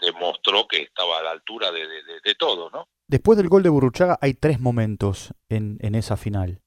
demostró 0.00 0.66
que 0.66 0.82
estaba 0.82 1.18
a 1.18 1.22
la 1.22 1.30
altura 1.30 1.70
de, 1.70 1.86
de, 1.86 2.34
todo, 2.34 2.70
¿no? 2.70 2.88
Después 3.06 3.38
del 3.38 3.48
gol 3.48 3.62
de 3.62 3.68
Burruchaga 3.68 4.18
hay 4.20 4.34
tres 4.34 4.58
momentos 4.58 5.32
en, 5.48 5.78
en 5.80 5.94
esa 5.94 6.16
final. 6.16 6.60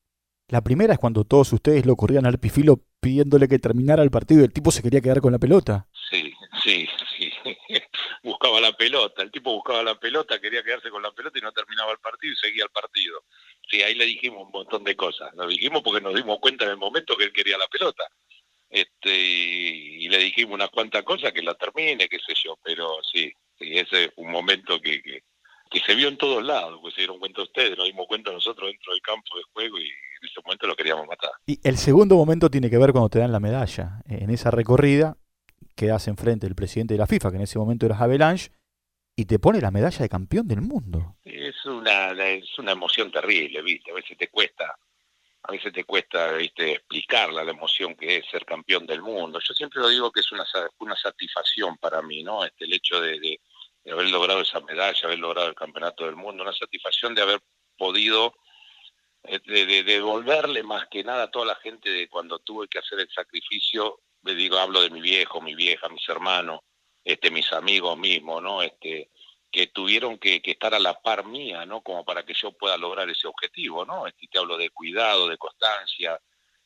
La 0.47 0.61
primera 0.61 0.93
es 0.93 0.99
cuando 0.99 1.25
todos 1.25 1.51
ustedes 1.53 1.85
lo 1.85 1.95
corrían 1.95 2.25
al 2.25 2.39
pifilo 2.39 2.81
pidiéndole 3.01 3.47
que 3.47 3.59
terminara 3.59 4.03
el 4.03 4.11
partido 4.11 4.41
y 4.41 4.45
el 4.45 4.53
tipo 4.53 4.71
se 4.71 4.81
quería 4.81 5.01
quedar 5.01 5.21
con 5.21 5.31
la 5.31 5.39
pelota. 5.39 5.87
Sí, 6.09 6.33
sí, 6.63 6.87
sí. 7.17 7.31
buscaba 8.23 8.59
la 8.59 8.73
pelota, 8.73 9.21
el 9.21 9.31
tipo 9.31 9.53
buscaba 9.53 9.83
la 9.83 9.99
pelota, 9.99 10.39
quería 10.39 10.63
quedarse 10.63 10.89
con 10.89 11.01
la 11.01 11.11
pelota 11.11 11.37
y 11.37 11.41
no 11.41 11.51
terminaba 11.51 11.91
el 11.91 11.99
partido 11.99 12.33
y 12.33 12.37
seguía 12.37 12.63
el 12.63 12.69
partido. 12.69 13.23
Sí, 13.69 13.81
ahí 13.81 13.95
le 13.95 14.05
dijimos 14.05 14.45
un 14.45 14.51
montón 14.51 14.83
de 14.83 14.95
cosas. 14.95 15.33
Lo 15.35 15.47
dijimos 15.47 15.81
porque 15.83 16.01
nos 16.01 16.13
dimos 16.13 16.39
cuenta 16.39 16.65
en 16.65 16.71
el 16.71 16.77
momento 16.77 17.15
que 17.17 17.25
él 17.25 17.33
quería 17.33 17.57
la 17.57 17.67
pelota. 17.67 18.03
Este, 18.69 19.15
y, 19.15 20.09
le 20.09 20.17
dijimos 20.19 20.55
unas 20.55 20.69
cuantas 20.69 21.03
cosas, 21.03 21.31
que 21.31 21.41
la 21.41 21.55
termine, 21.55 22.07
qué 22.07 22.17
sé 22.19 22.33
yo, 22.43 22.57
pero 22.63 22.97
sí, 23.03 23.31
sí 23.57 23.77
ese 23.77 24.05
es 24.05 24.11
un 24.17 24.31
momento 24.31 24.79
que, 24.81 25.01
que, 25.01 25.23
que 25.69 25.79
se 25.79 25.95
vio 25.95 26.07
en 26.07 26.17
todos 26.17 26.43
lados, 26.43 26.79
pues 26.81 26.93
se 26.93 27.01
dieron 27.01 27.19
cuenta 27.19 27.41
ustedes, 27.41 27.77
nos 27.77 27.87
dimos 27.87 28.07
cuenta 28.07 28.31
nosotros 28.31 28.69
dentro 28.69 28.93
del 28.93 29.01
campo 29.01 29.37
de 29.37 29.43
juego 29.53 29.79
y 29.79 29.85
en 29.85 30.27
ese 30.29 30.41
momento 30.43 30.67
lo 30.67 30.75
queríamos 30.75 31.07
matar. 31.07 31.31
Y 31.45 31.59
el 31.67 31.77
segundo 31.77 32.15
momento 32.15 32.49
tiene 32.49 32.69
que 32.69 32.77
ver 32.77 32.91
cuando 32.91 33.09
te 33.09 33.19
dan 33.19 33.31
la 33.31 33.39
medalla. 33.39 34.01
En 34.07 34.29
esa 34.29 34.51
recorrida 34.51 35.17
quedas 35.75 36.07
enfrente 36.07 36.47
del 36.47 36.55
presidente 36.55 36.93
de 36.93 36.99
la 36.99 37.07
FIFA, 37.07 37.31
que 37.31 37.37
en 37.37 37.43
ese 37.43 37.59
momento 37.59 37.85
era 37.85 37.97
Avalanche, 37.97 38.51
y 39.15 39.25
te 39.25 39.39
pone 39.39 39.61
la 39.61 39.71
medalla 39.71 39.99
de 39.99 40.09
campeón 40.09 40.47
del 40.47 40.61
mundo. 40.61 41.15
Es 41.23 41.65
una, 41.65 42.11
es 42.11 42.59
una 42.59 42.73
emoción 42.73 43.11
terrible, 43.11 43.61
¿viste? 43.61 43.91
A 43.91 43.95
veces 43.95 44.17
te 44.17 44.27
cuesta, 44.27 44.77
a 45.47 45.51
veces 45.51 45.71
te 45.71 45.83
cuesta, 45.83 46.31
¿viste? 46.33 46.73
explicarla 46.73 47.43
la 47.43 47.51
emoción 47.51 47.95
que 47.95 48.17
es 48.17 48.25
ser 48.29 48.45
campeón 48.45 48.87
del 48.87 49.01
mundo. 49.01 49.39
Yo 49.39 49.53
siempre 49.53 49.79
lo 49.79 49.89
digo 49.89 50.11
que 50.11 50.21
es 50.21 50.31
una, 50.31 50.45
una 50.79 50.95
satisfacción 50.95 51.77
para 51.77 52.01
mí, 52.01 52.23
¿no? 52.23 52.43
Este, 52.43 52.65
el 52.65 52.73
hecho 52.73 52.99
de, 52.99 53.19
de, 53.19 53.39
haber 53.91 54.09
logrado 54.09 54.41
esa 54.41 54.59
medalla, 54.61 54.99
haber 55.03 55.19
logrado 55.19 55.47
el 55.47 55.55
campeonato 55.55 56.05
del 56.05 56.15
mundo, 56.15 56.41
una 56.41 56.53
satisfacción 56.53 57.13
de 57.13 57.21
haber 57.21 57.41
podido 57.77 58.33
eh, 59.23 59.39
de, 59.45 59.83
devolverle 59.83 60.63
más 60.63 60.87
que 60.89 61.03
nada 61.03 61.23
a 61.23 61.31
toda 61.31 61.45
la 61.45 61.55
gente 61.55 61.91
de 61.91 62.07
cuando 62.09 62.39
tuve 62.39 62.67
que 62.67 62.79
hacer 62.79 62.99
el 62.99 63.09
sacrificio 63.09 63.99
le 64.23 64.33
digo, 64.33 64.57
hablo 64.57 64.81
de 64.81 64.89
mi 64.89 65.01
viejo, 65.01 65.39
mi 65.39 65.53
vieja, 65.53 65.87
mis 65.89 66.07
hermanos, 66.09 66.61
este, 67.03 67.29
mis 67.29 67.51
amigos 67.53 67.95
mismos, 67.95 68.41
¿no? 68.41 68.63
Este, 68.63 69.11
que 69.55 69.67
tuvieron 69.67 70.17
que, 70.17 70.41
estar 70.43 70.73
a 70.73 70.79
la 70.79 70.99
par 70.99 71.25
mía, 71.25 71.65
¿no? 71.65 71.79
Como 71.79 72.03
para 72.03 72.23
que 72.23 72.33
yo 72.33 72.51
pueda 72.51 72.75
lograr 72.75 73.09
ese 73.09 73.25
objetivo, 73.25 73.85
¿no? 73.85 74.05
Este, 74.05 74.27
te 74.27 74.37
hablo 74.37 74.57
de 74.57 74.69
cuidado, 74.69 75.29
de 75.29 75.37
constancia, 75.37 76.19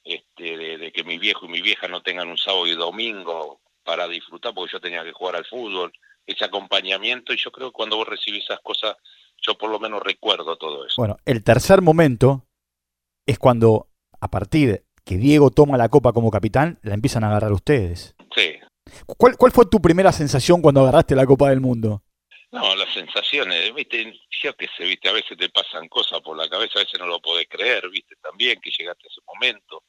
este, 0.04 0.58
de, 0.58 0.91
que 0.91 1.04
mi 1.04 1.19
viejo 1.19 1.45
y 1.45 1.49
mi 1.49 1.62
vieja 1.62 1.88
no 1.88 2.02
tengan 2.02 2.30
un 2.30 2.38
sábado 2.39 2.65
y 2.65 2.73
domingo 2.73 3.62
para 3.84 4.08
disfrutar, 4.08 4.56
porque 4.56 4.71
yo 4.73 4.80
tenía 4.80 5.04
que 5.04 5.12
jugar 5.12 5.36
al 5.36 5.45
fútbol, 5.45 5.93
ese 6.25 6.45
acompañamiento, 6.45 7.32
y 7.32 7.38
yo 7.38 7.52
creo 7.52 7.69
que 7.69 7.75
cuando 7.75 7.95
vos 7.95 8.08
recibís 8.08 8.43
esas 8.43 8.60
cosas, 8.62 8.95
yo 9.39 9.56
por 9.56 9.69
lo 9.69 9.80
menos 9.80 10.02
recuerdo 10.02 10.58
todo 10.58 10.88
eso. 10.88 10.95
Bueno, 10.97 11.17
el 11.25 11.43
tercer 11.43 11.84
momento 11.84 12.47
es 13.28 13.38
cuando, 13.38 13.89
a 14.19 14.32
partir 14.32 14.84
que 15.06 15.17
Diego 15.17 15.52
toma 15.52 15.78
la 15.78 15.89
copa 15.89 16.12
como 16.12 16.32
capitán, 16.32 16.80
la 16.82 16.95
empiezan 16.95 17.23
a 17.23 17.28
agarrar 17.28 17.52
ustedes. 17.52 18.15
Sí. 18.36 18.54
¿Cuál, 19.06 19.38
¿Cuál 19.38 19.52
fue 19.52 19.67
tu 19.67 19.80
primera 19.80 20.12
sensación 20.12 20.63
cuando 20.63 20.82
agarraste 20.82 21.15
la 21.15 21.28
Copa 21.28 21.52
del 21.52 21.62
Mundo? 21.62 22.02
No, 22.51 22.75
las 22.75 22.91
sensaciones, 22.93 23.73
viste, 23.75 24.12
yo 24.41 24.55
que 24.55 24.67
sé, 24.75 24.83
viste, 24.85 25.07
a 25.07 25.13
veces 25.13 25.38
te 25.38 25.49
pasan 25.49 25.88
cosas 25.88 26.19
por 26.21 26.35
la 26.35 26.49
cabeza, 26.49 26.79
a 26.79 26.83
veces 26.83 26.99
no 26.99 27.05
lo 27.05 27.19
podés 27.19 27.47
creer, 27.47 27.88
viste, 27.89 28.15
también 28.15 28.59
que 28.59 28.71
llegaste 28.71 29.05
a 29.05 29.12
ese 29.12 29.21
momento, 29.27 29.83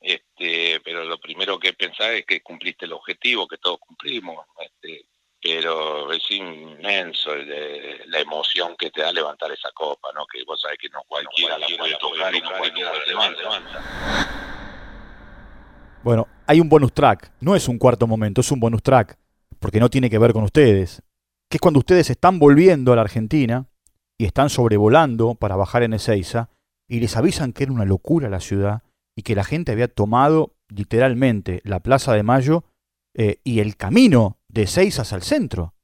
este, 0.00 0.80
pero 0.80 1.04
lo 1.04 1.18
primero 1.18 1.58
que 1.58 1.74
pensás 1.74 2.08
es 2.10 2.24
que 2.24 2.40
cumpliste 2.40 2.86
el 2.86 2.94
objetivo, 2.94 3.46
que 3.46 3.58
todos 3.58 3.78
cumplimos, 3.78 4.46
este, 4.58 5.04
pero 5.40 6.10
es 6.10 6.30
inmenso 6.30 7.36
la 7.36 8.20
emoción 8.20 8.74
que 8.76 8.90
te 8.90 9.02
da 9.02 9.12
levantar 9.12 9.52
esa 9.52 9.70
copa, 9.72 10.08
¿no? 10.14 10.26
Que 10.26 10.42
vos 10.44 10.60
sabés 10.60 10.78
que 10.78 10.88
no 10.88 11.02
cualquiera 11.06 11.58
la 11.58 11.66
puede 11.76 11.96
tocar 11.98 12.34
y 12.34 12.40
no 12.40 12.50
cualquiera 12.56 12.92
la 12.92 13.04
levanta. 13.04 13.50
Bueno, 16.02 16.26
hay 16.46 16.60
un 16.60 16.68
bonus 16.68 16.92
track, 16.92 17.32
no 17.40 17.54
es 17.54 17.68
un 17.68 17.78
cuarto 17.78 18.06
momento, 18.06 18.40
es 18.40 18.50
un 18.50 18.60
bonus 18.60 18.82
track, 18.82 19.18
porque 19.60 19.78
no 19.78 19.90
tiene 19.90 20.08
que 20.08 20.18
ver 20.18 20.32
con 20.32 20.44
ustedes, 20.44 21.02
que 21.48 21.56
es 21.56 21.60
cuando 21.60 21.80
ustedes 21.80 22.10
están 22.10 22.38
volviendo 22.38 22.92
a 22.92 22.96
la 22.96 23.02
Argentina 23.02 23.66
y 24.18 24.26
están 24.26 24.50
sobrevolando 24.50 25.34
para 25.34 25.56
bajar 25.56 25.82
en 25.82 25.94
Ezeiza 25.94 26.50
y 26.88 27.00
les 27.00 27.16
avisan 27.16 27.52
que 27.52 27.64
era 27.64 27.72
una 27.72 27.84
locura 27.84 28.28
la 28.28 28.40
ciudad 28.40 28.82
y 29.16 29.22
que 29.22 29.34
la 29.34 29.44
gente 29.44 29.72
había 29.72 29.88
tomado 29.88 30.54
literalmente 30.68 31.60
la 31.64 31.80
Plaza 31.80 32.12
de 32.12 32.22
Mayo 32.22 32.64
eh, 33.14 33.40
y 33.44 33.60
el 33.60 33.76
camino 33.76 34.38
de 34.48 34.66
Seizas 34.66 35.12
al 35.12 35.22
centro. 35.22 35.74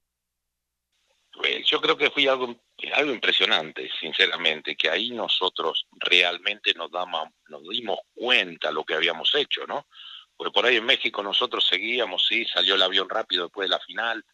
Pues, 1.32 1.66
yo 1.66 1.80
creo 1.80 1.96
que 1.96 2.10
fue 2.10 2.28
algo, 2.28 2.54
impresionante, 3.12 3.90
sinceramente, 4.00 4.76
que 4.76 4.88
ahí 4.88 5.10
nosotros 5.10 5.86
realmente 5.98 6.74
nos, 6.74 6.90
nos 7.48 7.62
dimos 7.68 7.98
cuenta 8.14 8.70
lo 8.70 8.84
que 8.84 8.94
habíamos 8.94 9.34
hecho, 9.34 9.66
¿no? 9.66 9.86
Porque 10.36 10.52
por 10.52 10.66
ahí 10.66 10.76
en 10.76 10.86
México 10.86 11.22
nosotros 11.22 11.66
seguíamos, 11.66 12.26
sí, 12.26 12.44
salió 12.44 12.74
el 12.74 12.82
avión 12.82 13.08
rápido 13.08 13.44
después 13.44 13.66
de 13.66 13.76
la 13.76 13.80
final, 13.80 14.24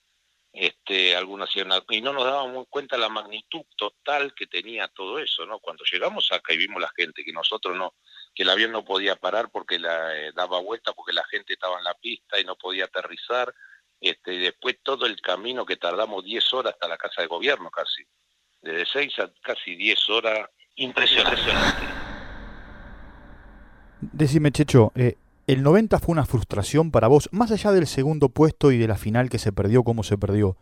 este, 0.52 1.16
hacían 1.16 1.70
y 1.90 2.00
no 2.00 2.12
nos 2.12 2.24
dábamos 2.24 2.66
cuenta 2.68 2.98
la 2.98 3.08
magnitud 3.08 3.62
total 3.76 4.34
que 4.34 4.46
tenía 4.46 4.88
todo 4.88 5.18
eso, 5.18 5.46
¿no? 5.46 5.60
Cuando 5.60 5.84
llegamos 5.90 6.30
acá 6.32 6.52
y 6.52 6.58
vimos 6.58 6.80
la 6.80 6.90
gente, 6.96 7.24
que 7.24 7.32
nosotros 7.32 7.76
no, 7.76 7.94
que 8.34 8.42
el 8.42 8.50
avión 8.50 8.72
no 8.72 8.84
podía 8.84 9.16
parar 9.16 9.50
porque 9.50 9.78
la, 9.78 10.16
eh, 10.16 10.32
daba 10.34 10.60
vuelta, 10.60 10.92
porque 10.92 11.12
la 11.12 11.24
gente 11.24 11.52
estaba 11.52 11.78
en 11.78 11.84
la 11.84 11.94
pista 11.94 12.40
y 12.40 12.44
no 12.44 12.56
podía 12.56 12.86
aterrizar, 12.86 13.54
este, 14.00 14.34
y 14.34 14.38
después 14.38 14.78
todo 14.82 15.06
el 15.06 15.20
camino 15.20 15.64
que 15.64 15.76
tardamos 15.76 16.24
10 16.24 16.54
horas 16.54 16.72
hasta 16.72 16.88
la 16.88 16.96
casa 16.96 17.22
de 17.22 17.28
gobierno 17.28 17.70
casi, 17.70 18.02
desde 18.60 18.86
6 18.86 19.18
a 19.20 19.32
casi 19.42 19.76
10 19.76 20.08
horas, 20.10 20.48
impresionante. 20.76 21.86
Decime, 24.00 24.50
Checho, 24.50 24.92
eh, 24.96 25.16
¿el 25.52 25.64
90 25.64 25.98
fue 25.98 26.12
una 26.12 26.26
frustración 26.26 26.92
para 26.92 27.08
vos, 27.08 27.28
más 27.32 27.50
allá 27.50 27.72
del 27.72 27.88
segundo 27.88 28.28
puesto 28.28 28.70
y 28.70 28.78
de 28.78 28.86
la 28.86 28.96
final 28.96 29.28
que 29.28 29.38
se 29.38 29.52
perdió 29.52 29.82
como 29.82 30.04
se 30.04 30.16
perdió, 30.16 30.56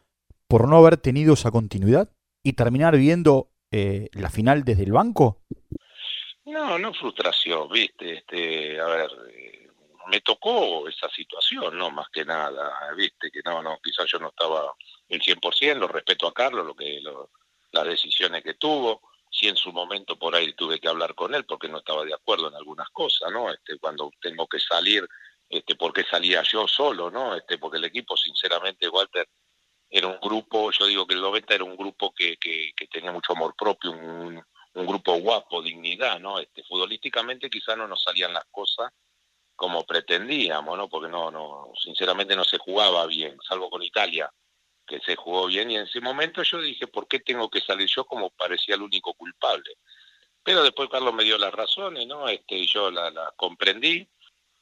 por 0.48 0.66
no 0.66 0.78
haber 0.78 0.96
tenido 0.96 1.34
esa 1.34 1.50
continuidad 1.50 2.10
y 2.42 2.54
terminar 2.54 2.96
viendo 2.96 3.50
eh, 3.70 4.08
la 4.12 4.30
final 4.30 4.64
desde 4.64 4.84
el 4.84 4.92
banco? 4.92 5.42
No, 6.46 6.78
no 6.78 6.94
frustración, 6.94 7.68
viste, 7.68 8.14
este, 8.14 8.80
a 8.80 8.86
ver, 8.86 9.10
eh, 9.30 9.68
me 10.06 10.22
tocó 10.22 10.88
esa 10.88 11.10
situación, 11.10 11.76
no 11.76 11.90
más 11.90 12.08
que 12.08 12.24
nada, 12.24 12.72
viste, 12.96 13.30
que 13.30 13.40
no, 13.44 13.62
no, 13.62 13.78
quizás 13.82 14.06
yo 14.10 14.18
no 14.18 14.28
estaba 14.28 14.72
el 15.06 15.20
100%, 15.20 15.74
lo 15.74 15.88
respeto 15.88 16.26
a 16.26 16.32
Carlos, 16.32 16.64
lo 16.64 16.74
que, 16.74 17.02
las 17.72 17.84
decisiones 17.84 18.42
que 18.42 18.54
tuvo, 18.54 19.02
si 19.30 19.48
en 19.48 19.56
su 19.56 19.72
momento 19.72 20.18
por 20.18 20.34
ahí 20.34 20.52
tuve 20.54 20.80
que 20.80 20.88
hablar 20.88 21.14
con 21.14 21.34
él 21.34 21.44
porque 21.44 21.68
no 21.68 21.78
estaba 21.78 22.04
de 22.04 22.14
acuerdo 22.14 22.48
en 22.48 22.54
algunas 22.54 22.88
cosas, 22.90 23.30
¿no? 23.32 23.52
Este, 23.52 23.78
cuando 23.78 24.10
tengo 24.20 24.46
que 24.46 24.58
salir, 24.60 25.06
este, 25.48 25.74
porque 25.74 26.04
salía 26.04 26.42
yo 26.42 26.66
solo, 26.66 27.10
¿no? 27.10 27.34
Este, 27.34 27.58
porque 27.58 27.78
el 27.78 27.84
equipo, 27.84 28.16
sinceramente, 28.16 28.88
Walter, 28.88 29.28
era 29.90 30.06
un 30.06 30.18
grupo, 30.20 30.70
yo 30.70 30.86
digo 30.86 31.06
que 31.06 31.14
el 31.14 31.22
90 31.22 31.54
era 31.54 31.64
un 31.64 31.76
grupo 31.76 32.12
que, 32.14 32.36
que, 32.36 32.72
que 32.76 32.86
tenía 32.88 33.12
mucho 33.12 33.32
amor 33.32 33.54
propio, 33.56 33.92
un, 33.92 34.42
un 34.74 34.86
grupo 34.86 35.14
guapo, 35.14 35.62
dignidad, 35.62 36.20
¿no? 36.20 36.38
Este, 36.38 36.62
futbolísticamente 36.64 37.50
quizás 37.50 37.76
no 37.76 37.88
nos 37.88 38.02
salían 38.02 38.32
las 38.32 38.44
cosas 38.50 38.92
como 39.56 39.84
pretendíamos, 39.84 40.78
¿no? 40.78 40.88
Porque 40.88 41.10
no, 41.10 41.30
no, 41.30 41.72
sinceramente 41.82 42.36
no 42.36 42.44
se 42.44 42.58
jugaba 42.58 43.06
bien, 43.06 43.36
salvo 43.46 43.68
con 43.68 43.82
Italia, 43.82 44.30
que 44.88 45.00
se 45.00 45.16
jugó 45.16 45.46
bien, 45.46 45.70
y 45.70 45.76
en 45.76 45.82
ese 45.82 46.00
momento 46.00 46.42
yo 46.42 46.60
dije, 46.60 46.86
¿por 46.86 47.06
qué 47.06 47.20
tengo 47.20 47.48
que 47.50 47.60
salir 47.60 47.88
yo 47.88 48.04
como 48.04 48.30
parecía 48.30 48.74
el 48.74 48.82
único 48.82 49.14
culpable? 49.14 49.76
Pero 50.42 50.62
después 50.62 50.88
Carlos 50.88 51.14
me 51.14 51.24
dio 51.24 51.36
las 51.36 51.52
razones, 51.52 52.06
¿no? 52.06 52.28
Este, 52.28 52.66
yo 52.66 52.90
la, 52.90 53.10
la 53.10 53.32
comprendí, 53.36 54.08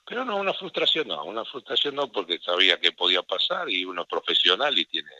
pero 0.05 0.25
no, 0.25 0.37
una 0.37 0.55
frustración 0.55 1.09
no, 1.09 1.25
una 1.25 1.45
frustración 1.45 1.95
no, 1.95 2.11
porque 2.11 2.39
sabía 2.39 2.79
que 2.81 2.93
podía 2.93 3.23
pasar 3.23 3.71
y 3.71 3.85
uno 3.85 4.03
es 4.03 4.09
profesional 4.09 4.77
y 4.79 4.85
tiene 4.87 5.11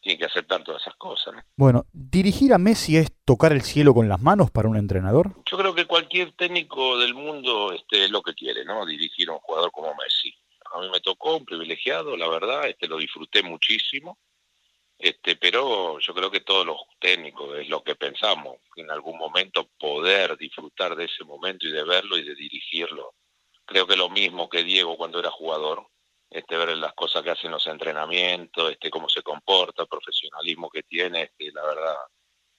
tiene 0.00 0.18
que 0.18 0.26
aceptar 0.26 0.62
todas 0.62 0.82
esas 0.82 0.96
cosas. 0.96 1.34
Bueno, 1.56 1.86
¿dirigir 1.92 2.52
a 2.52 2.58
Messi 2.58 2.96
es 2.96 3.08
tocar 3.24 3.52
el 3.52 3.62
cielo 3.62 3.94
con 3.94 4.08
las 4.08 4.20
manos 4.20 4.50
para 4.50 4.68
un 4.68 4.76
entrenador? 4.76 5.34
Yo 5.50 5.58
creo 5.58 5.74
que 5.74 5.86
cualquier 5.86 6.32
técnico 6.32 6.98
del 6.98 7.14
mundo 7.14 7.72
este, 7.72 8.04
es 8.04 8.10
lo 8.10 8.22
que 8.22 8.34
quiere, 8.34 8.64
¿no? 8.64 8.86
Dirigir 8.86 9.28
a 9.28 9.32
un 9.32 9.38
jugador 9.40 9.70
como 9.72 9.94
Messi. 9.94 10.32
A 10.74 10.80
mí 10.80 10.88
me 10.92 11.00
tocó 11.00 11.36
un 11.36 11.44
privilegiado, 11.44 12.16
la 12.16 12.28
verdad, 12.28 12.68
este, 12.68 12.86
lo 12.86 12.98
disfruté 12.98 13.42
muchísimo. 13.42 14.18
Este, 14.98 15.36
pero 15.36 16.00
yo 16.00 16.12
creo 16.12 16.30
que 16.30 16.40
todos 16.40 16.66
los 16.66 16.78
técnicos 16.98 17.56
es 17.56 17.68
lo 17.68 17.84
que 17.84 17.94
pensamos, 17.94 18.56
en 18.74 18.90
algún 18.90 19.16
momento 19.16 19.68
poder 19.78 20.36
disfrutar 20.36 20.96
de 20.96 21.04
ese 21.04 21.22
momento 21.24 21.68
y 21.68 21.72
de 21.72 21.84
verlo 21.84 22.18
y 22.18 22.24
de 22.24 22.34
dirigirlo. 22.34 23.14
Creo 23.64 23.86
que 23.86 23.96
lo 23.96 24.10
mismo 24.10 24.48
que 24.48 24.64
Diego 24.64 24.96
cuando 24.96 25.20
era 25.20 25.30
jugador, 25.30 25.86
este, 26.30 26.56
ver 26.56 26.76
las 26.76 26.94
cosas 26.94 27.22
que 27.22 27.30
hacen 27.30 27.52
los 27.52 27.66
entrenamientos, 27.68 28.72
este, 28.72 28.90
cómo 28.90 29.08
se 29.08 29.22
comporta, 29.22 29.82
el 29.82 29.88
profesionalismo 29.88 30.68
que 30.68 30.82
tiene, 30.82 31.22
este, 31.22 31.52
la 31.52 31.64
verdad, 31.64 31.94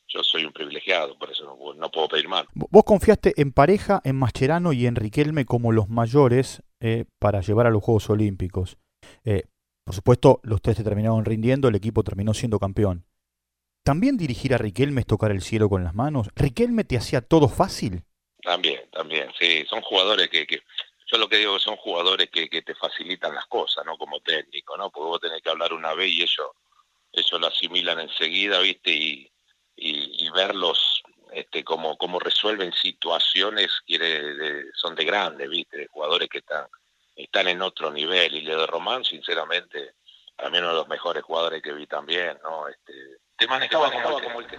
yo 0.08 0.24
soy 0.24 0.46
un 0.46 0.54
privilegiado, 0.54 1.18
por 1.20 1.32
eso 1.32 1.58
no, 1.76 1.92
puedo 1.92 2.08
pedir 2.08 2.30
más. 2.30 2.46
Vos 2.54 2.84
confiaste 2.84 3.34
en 3.38 3.52
pareja, 3.52 4.02
en 4.06 4.16
Mascherano 4.16 4.72
y 4.72 4.88
en 4.88 4.96
Riquelme 4.96 5.46
como 5.46 5.72
los 5.72 5.90
mayores 5.90 6.64
eh, 6.80 7.06
para 7.20 7.42
llevar 7.42 7.68
a 7.68 7.70
los 7.70 7.84
Juegos 7.84 8.10
Olímpicos. 8.10 8.78
Eh, 9.24 9.44
por 9.90 9.96
supuesto, 9.96 10.40
los 10.44 10.62
tres 10.62 10.78
se 10.78 10.84
terminaron 10.84 11.26
rindiendo, 11.26 11.68
el 11.68 11.74
equipo 11.74 12.04
terminó 12.04 12.36
siendo 12.36 12.60
campeón. 12.60 13.08
¿También 13.84 14.18
dirigir 14.18 14.54
a 14.54 14.60
Riquelme 14.60 15.02
es 15.02 15.08
tocar 15.08 15.32
el 15.32 15.42
cielo 15.42 15.68
con 15.68 15.84
las 15.84 15.96
manos? 15.96 16.28
¿Riquelme 16.36 16.84
te 16.84 16.96
hacía 16.96 17.22
todo 17.22 17.50
fácil? 17.50 18.04
También, 18.44 18.88
también, 18.92 19.32
sí, 19.40 19.66
son 19.68 19.82
jugadores 19.82 20.30
que, 20.30 20.46
que 20.46 20.62
yo 21.08 21.18
lo 21.18 21.28
que 21.28 21.38
digo 21.38 21.58
son 21.58 21.76
jugadores 21.78 22.30
que, 22.30 22.48
te 22.62 22.76
facilitan 22.76 23.34
las 23.34 23.48
cosas, 23.48 23.84
¿no? 23.84 23.98
Como 23.98 24.20
técnico, 24.20 24.78
¿no? 24.78 24.92
Porque 24.92 25.08
vos 25.08 25.22
tenés 25.22 25.42
que 25.42 25.50
hablar 25.50 25.74
una 25.74 25.96
vez 25.96 26.12
y 26.12 26.22
ellos, 26.22 26.52
ellos 27.12 27.42
lo 27.42 27.48
asimilan 27.48 28.00
enseguida, 28.00 28.60
¿viste? 28.60 28.92
Y, 28.92 29.32
y, 29.76 30.30
verlos 30.36 31.02
este, 31.34 31.64
como, 31.64 31.98
como 31.98 32.20
resuelven 32.20 32.72
situaciones 32.74 33.72
quiere 33.88 34.66
son 34.76 34.94
de 34.94 35.06
grandes, 35.06 35.50
¿viste? 35.50 35.78
De 35.78 35.88
jugadores 35.88 36.30
que 36.30 36.38
están, 36.38 36.68
están 37.24 37.48
en 37.48 37.62
otro 37.62 37.92
nivel. 37.92 38.36
Y 38.36 38.46
de 38.46 38.66
Román, 38.68 39.04
sinceramente, 39.04 39.96
para 40.36 40.50
mí 40.50 40.58
uno 40.58 40.70
de 40.70 40.76
los 40.76 40.88
mejores 40.88 41.24
jugadores 41.24 41.62
que 41.62 41.74
vi 41.74 41.86
también, 41.88 42.38
¿no? 42.44 42.68
Este, 42.68 42.94
te 43.38 43.48
manejaba, 43.48 43.92
como, 43.92 44.22
como 44.22 44.40
el 44.40 44.48
que... 44.48 44.58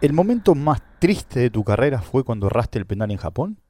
¿El 0.00 0.12
momento 0.12 0.54
más 0.54 0.80
triste 0.98 1.40
de 1.40 1.50
tu 1.50 1.62
carrera 1.62 2.00
fue 2.00 2.24
cuando 2.24 2.48
erraste 2.48 2.78
el 2.78 2.86
penal 2.86 3.10
en 3.10 3.18
Japón? 3.18 3.62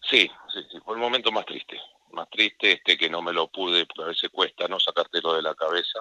Sí, 0.00 0.30
sí, 0.52 0.60
sí, 0.70 0.78
fue 0.84 0.94
el 0.94 1.00
momento 1.00 1.32
más 1.32 1.44
triste, 1.44 1.80
más 2.12 2.28
triste 2.30 2.72
este 2.72 2.96
que 2.96 3.10
no 3.10 3.22
me 3.22 3.32
lo 3.32 3.48
pude, 3.48 3.86
porque 3.86 4.02
a 4.02 4.06
veces 4.08 4.30
cuesta 4.30 4.68
no 4.68 4.78
sacártelo 4.78 5.34
de 5.34 5.42
la 5.42 5.54
cabeza. 5.54 6.00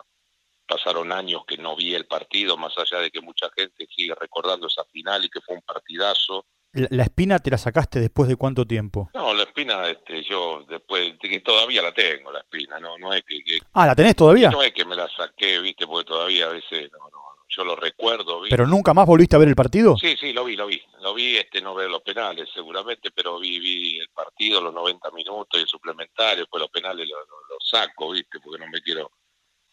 Pasaron 0.68 1.12
años 1.12 1.44
que 1.48 1.58
no 1.58 1.76
vi 1.76 1.96
el 1.96 2.06
partido, 2.06 2.58
más 2.58 2.78
allá 2.78 3.02
de 3.02 3.12
que 3.12 3.22
mucha 3.22 3.50
gente 3.58 3.88
sigue 3.88 4.14
recordando 4.16 4.68
esa 4.68 4.86
final 4.86 5.26
y 5.26 5.30
que 5.30 5.42
fue 5.42 5.56
un 5.56 5.62
partidazo. 5.62 6.46
¿La, 6.74 7.04
espina 7.04 7.40
te 7.40 7.52
la 7.52 7.58
sacaste 7.58 8.00
después 8.00 8.30
de 8.30 8.38
cuánto 8.38 8.66
tiempo? 8.66 9.10
No, 9.14 9.34
la 9.34 9.44
espina, 9.44 9.90
este, 9.90 10.24
yo 10.24 10.64
después, 10.70 11.14
que 11.20 11.40
todavía 11.42 11.82
la 11.82 11.94
tengo, 11.94 12.32
la 12.32 12.40
espina, 12.40 12.80
no, 12.80 12.98
no 12.98 13.14
es 13.14 13.24
que, 13.24 13.44
que, 13.44 13.60
Ah, 13.74 13.88
¿la 13.88 13.96
tenés 13.96 14.16
todavía? 14.16 14.50
No 14.50 14.64
es 14.64 14.72
que 14.72 14.86
me 14.86 14.96
la 14.96 15.10
saqué, 15.10 15.60
viste, 15.60 15.86
porque 15.86 16.08
todavía 16.08 16.46
a 16.46 16.50
veces, 16.50 16.90
no, 16.94 17.00
no, 17.10 17.22
yo 17.50 17.66
lo 17.66 17.76
recuerdo. 17.76 18.42
¿Pero 18.50 18.66
nunca 18.66 18.94
más 18.94 19.06
volviste 19.06 19.36
a 19.36 19.40
ver 19.40 19.50
el 19.50 19.56
partido? 19.56 19.98
Sí, 19.98 20.16
sí, 20.18 20.32
lo 20.32 20.46
vi, 20.46 20.56
lo 20.56 20.68
vi. 20.68 20.82
Lo 21.02 21.14
vi, 21.14 21.36
este, 21.36 21.62
no 21.62 21.76
veo 21.76 21.90
los 21.90 22.02
penales 22.02 22.50
seguramente, 22.54 23.12
pero 23.12 23.38
vi, 23.40 23.60
vi 23.60 24.00
el 24.00 24.10
partido, 24.10 24.62
los 24.62 24.74
90 24.74 25.12
minutos 25.12 25.60
y 25.60 25.64
el 25.64 25.68
suplementario, 25.68 26.48
pues 26.50 26.62
los 26.62 26.72
penales 26.72 27.08
los 27.08 27.20
lo, 27.28 27.58
saco, 27.60 28.12
viste, 28.12 28.40
porque 28.40 28.64
no 28.64 28.70
me 28.72 28.82
quiero 28.82 29.12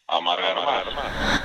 amargar, 0.09 0.57
más. 0.95 1.43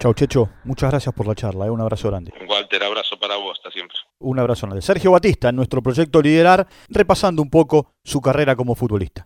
Chau, 0.00 0.14
Checho. 0.14 0.48
Muchas 0.64 0.90
gracias 0.90 1.14
por 1.14 1.26
la 1.28 1.34
charla. 1.34 1.66
¿eh? 1.66 1.70
Un 1.70 1.80
abrazo 1.82 2.08
grande. 2.08 2.32
Walter, 2.48 2.82
abrazo 2.82 3.18
para 3.20 3.36
vos, 3.36 3.58
hasta 3.58 3.70
siempre. 3.70 3.96
Un 4.18 4.38
abrazo 4.38 4.66
grande. 4.66 4.80
Sergio 4.80 5.10
Batista, 5.10 5.50
en 5.50 5.56
nuestro 5.56 5.82
proyecto 5.82 6.22
Liderar, 6.22 6.66
repasando 6.88 7.42
un 7.42 7.50
poco 7.50 7.92
su 8.02 8.20
carrera 8.22 8.56
como 8.56 8.74
futbolista. 8.74 9.22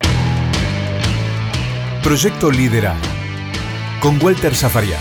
Proyecto 2.03 2.51
Liderar, 2.51 2.97
con 4.01 4.21
Walter 4.21 4.53
Zafarian. 4.53 4.99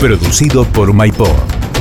Producido 0.00 0.64
por 0.64 0.92
MyPod. 0.94 1.73